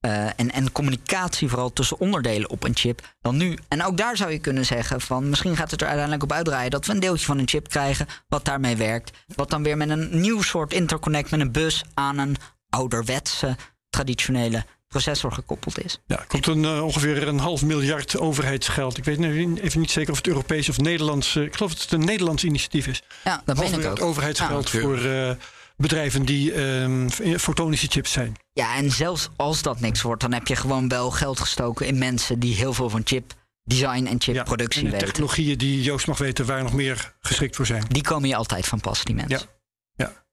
[0.01, 3.59] Eh, en, en communicatie vooral tussen onderdelen op een chip dan nu.
[3.69, 6.71] En ook daar zou je kunnen zeggen van misschien gaat het er uiteindelijk op uitdraaien
[6.71, 9.11] dat we een deeltje van een chip krijgen wat daarmee werkt.
[9.35, 12.37] Wat dan weer met een nieuw soort interconnect met een bus aan een
[12.69, 13.57] ouderwetse
[13.91, 14.65] traditionele
[15.03, 15.99] processor gekoppeld is.
[16.07, 18.97] Ja, er komt een, uh, ongeveer een half miljard overheidsgeld.
[18.97, 21.35] Ik weet even niet zeker of het Europees of Nederlands...
[21.35, 23.03] Uh, ik geloof dat het een Nederlands initiatief is.
[23.25, 24.01] Ja, dat ben ik ook.
[24.01, 24.81] overheidsgeld ja.
[24.81, 25.31] voor uh,
[25.77, 28.37] bedrijven die um, fotonische chips zijn.
[28.53, 30.21] Ja, en zelfs als dat niks wordt...
[30.21, 32.39] dan heb je gewoon wel geld gestoken in mensen...
[32.39, 33.33] die heel veel van chip
[33.65, 35.07] design en chipproductie ja, weten.
[35.07, 37.85] technologieën die Joost mag weten waar nog meer geschikt voor zijn.
[37.89, 39.49] Die komen je altijd van pas, die mensen.
[39.95, 40.05] Ja.
[40.05, 40.25] ja.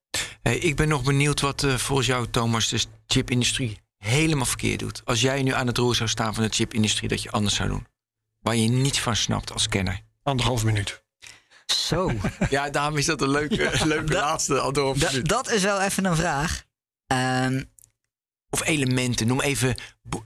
[0.42, 5.02] Hey, ik ben nog benieuwd wat uh, volgens jou, Thomas, de chipindustrie helemaal verkeerd doet.
[5.04, 7.68] Als jij nu aan het roer zou staan van de chipindustrie, dat je anders zou
[7.68, 7.86] doen.
[8.40, 10.00] Waar je niets van snapt als kenner.
[10.22, 11.02] Anderhalf minuut.
[11.66, 12.12] Zo.
[12.50, 15.28] ja, daarom is dat een leuke, ja, leuke dat, laatste anderhalf minuut.
[15.28, 16.64] Dat is wel even een vraag.
[17.06, 17.72] Um,
[18.54, 19.26] of elementen.
[19.26, 19.74] Noem even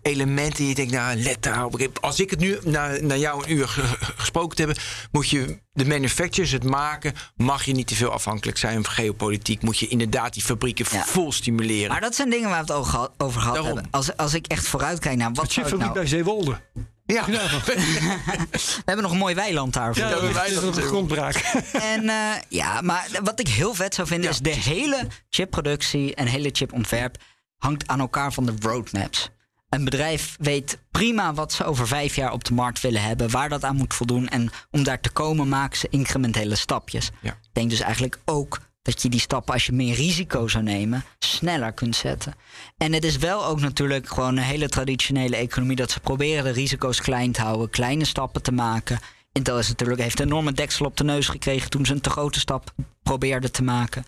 [0.02, 1.98] elementen die je denkt, nou, let daarop.
[2.00, 3.68] Als ik het nu naar, naar jou een uur
[4.16, 8.58] gesproken te hebben, moet je de manufacturers, het maken, mag je niet te veel afhankelijk
[8.58, 9.62] zijn van geopolitiek.
[9.62, 11.88] Moet je inderdaad die fabrieken vol stimuleren.
[11.88, 13.88] Maar dat zijn dingen waar we het over gehad hebben.
[13.90, 15.54] Als, als ik echt vooruit kijk naar wat.
[15.54, 15.92] Het nou...
[15.92, 16.60] bij Zeewolde.
[17.04, 17.24] Ja.
[17.30, 19.98] we hebben nog een mooi weiland daar.
[19.98, 21.34] Ja, we weiland nog een grondbraak.
[21.72, 22.14] en uh,
[22.48, 27.16] ja, maar wat ik heel vet zou vinden is de hele chipproductie en hele chipontwerp
[27.58, 29.30] hangt aan elkaar van de roadmaps.
[29.68, 33.48] Een bedrijf weet prima wat ze over vijf jaar op de markt willen hebben, waar
[33.48, 34.28] dat aan moet voldoen.
[34.28, 37.10] En om daar te komen maken ze incrementele stapjes.
[37.20, 37.30] Ja.
[37.30, 41.04] Ik denk dus eigenlijk ook dat je die stappen, als je meer risico zou nemen,
[41.18, 42.34] sneller kunt zetten.
[42.76, 46.50] En het is wel ook natuurlijk gewoon een hele traditionele economie dat ze proberen de
[46.50, 48.98] risico's klein te houden, kleine stappen te maken.
[49.32, 52.10] Intel is natuurlijk, heeft een enorme deksel op de neus gekregen toen ze een te
[52.10, 54.04] grote stap probeerden te maken.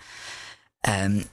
[0.88, 1.24] Um,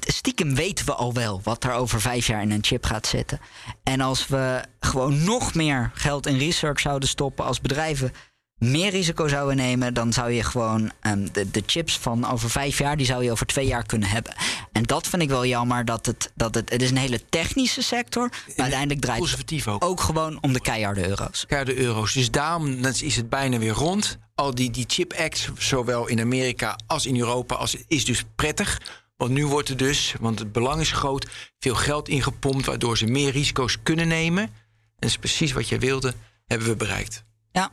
[0.00, 3.40] stiekem weten we al wel wat er over vijf jaar in een chip gaat zitten.
[3.82, 8.12] En als we gewoon nog meer geld in research zouden stoppen als bedrijven
[8.58, 12.78] meer risico zouden nemen, dan zou je gewoon um, de, de, chips van over vijf
[12.78, 14.34] jaar, die zou je over twee jaar kunnen hebben.
[14.72, 17.82] En dat vind ik wel jammer dat het, dat het, het is een hele technische
[17.82, 19.84] sector, maar uiteindelijk draait het ook.
[19.84, 21.44] ook gewoon om de keiharde euro's.
[21.46, 22.12] Keiharde euro's.
[22.12, 24.18] Dus daarom is het bijna weer rond.
[24.34, 28.80] Al die, die chip acts, zowel in Amerika als in Europa, als, is dus prettig
[29.16, 31.26] want nu wordt er dus, want het belang is groot,
[31.58, 34.42] veel geld ingepompt, waardoor ze meer risico's kunnen nemen.
[34.42, 34.52] En
[34.98, 36.14] dat is precies wat jij wilde,
[36.46, 37.24] hebben we bereikt.
[37.52, 37.70] Ja.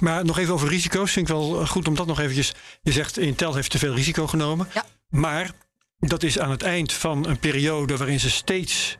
[0.00, 1.12] Maar nog even over risico's.
[1.12, 2.54] Vind ik wel goed om dat nog eventjes.
[2.82, 4.68] Je zegt Intel heeft te veel risico genomen.
[4.74, 4.84] Ja.
[5.08, 5.50] Maar
[5.98, 8.96] dat is aan het eind van een periode waarin ze steeds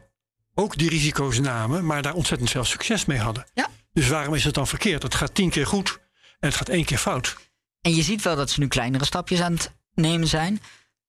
[0.55, 3.47] ook die risico's namen, maar daar ontzettend veel succes mee hadden.
[3.55, 3.68] Ja.
[3.93, 5.03] Dus waarom is het dan verkeerd?
[5.03, 5.99] Het gaat tien keer goed
[6.41, 7.37] en het gaat één keer fout.
[7.81, 10.61] En je ziet wel dat ze nu kleinere stapjes aan het nemen zijn.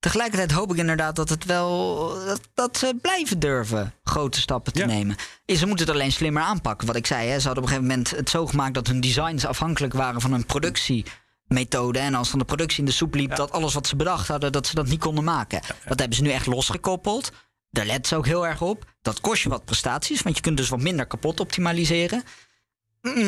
[0.05, 4.85] Tegelijkertijd hoop ik inderdaad dat het wel dat, dat ze blijven durven grote stappen te
[4.85, 5.15] nemen.
[5.45, 6.87] Ze moeten het alleen slimmer aanpakken.
[6.87, 9.01] Wat ik zei, hè, ze hadden op een gegeven moment het zo gemaakt dat hun
[9.01, 11.99] designs afhankelijk waren van hun productiemethode.
[11.99, 14.51] En als dan de productie in de soep liep, dat alles wat ze bedacht hadden,
[14.51, 15.61] dat ze dat niet konden maken.
[15.85, 17.31] Dat hebben ze nu echt losgekoppeld.
[17.69, 18.93] Daar let ze ook heel erg op.
[19.01, 22.23] Dat kost je wat prestaties, want je kunt dus wat minder kapot optimaliseren.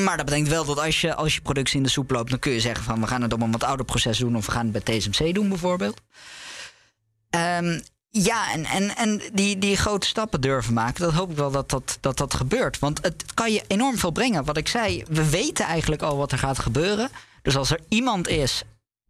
[0.04, 2.40] Maar dat betekent wel dat als je, als je productie in de soep loopt, dan
[2.40, 4.52] kun je zeggen van we gaan het op een wat ouder proces doen of we
[4.52, 6.02] gaan het bij TSMC doen bijvoorbeeld.
[7.30, 11.52] Um, ja, en, en, en die, die grote stappen durven maken, dat hoop ik wel
[11.52, 12.80] dat dat, dat dat gebeurt.
[12.80, 14.46] Want het kan je enorm veel brengen.
[14.46, 17.10] Wat ik zei, we weten eigenlijk al wat er gaat gebeuren.
[17.42, 18.64] Dus als er iemand is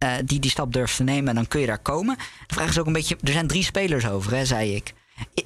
[0.04, 2.18] uh, die die stap durft te nemen, dan kun je daar komen.
[2.48, 4.94] De vraag is ook een beetje, er zijn drie spelers over, hè, zei ik.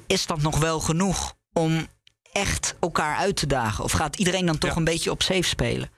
[0.06, 1.86] Is dat nog wel genoeg om
[2.32, 3.84] echt elkaar uit te dagen?
[3.84, 4.76] Of gaat iedereen dan toch ja.
[4.76, 5.90] een beetje op safe spelen?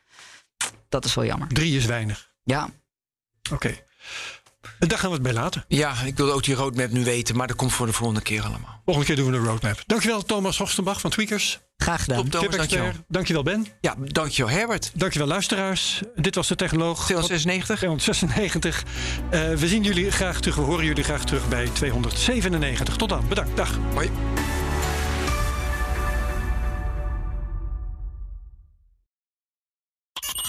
[0.89, 1.49] Dat is wel jammer.
[1.49, 2.31] Drie is weinig.
[2.45, 2.65] Ja.
[3.43, 3.55] Oké.
[3.55, 3.84] Okay.
[4.79, 5.65] Daar gaan we het bij laten.
[5.69, 8.43] Ja, ik wil ook die roadmap nu weten, maar dat komt voor de volgende keer
[8.43, 8.81] allemaal.
[8.85, 9.83] Volgende keer doen we een roadmap.
[9.87, 11.61] Dankjewel Thomas Hoogstenbach van Tweakers.
[11.77, 12.29] Graag gedaan.
[12.29, 12.93] Top, Thomas, dankjewel.
[13.09, 13.67] Dankjewel Ben.
[13.81, 14.91] Ja, dankjewel Herbert.
[14.95, 16.01] Dankjewel luisteraars.
[16.15, 17.05] Dit was de Technoloog.
[17.05, 17.79] 296.
[17.79, 18.85] 296.
[19.33, 22.97] Uh, we zien jullie graag terug, we horen jullie graag terug bij 297.
[22.97, 23.57] Tot dan, bedankt.
[23.57, 23.79] Dag.
[23.95, 24.11] Hoi.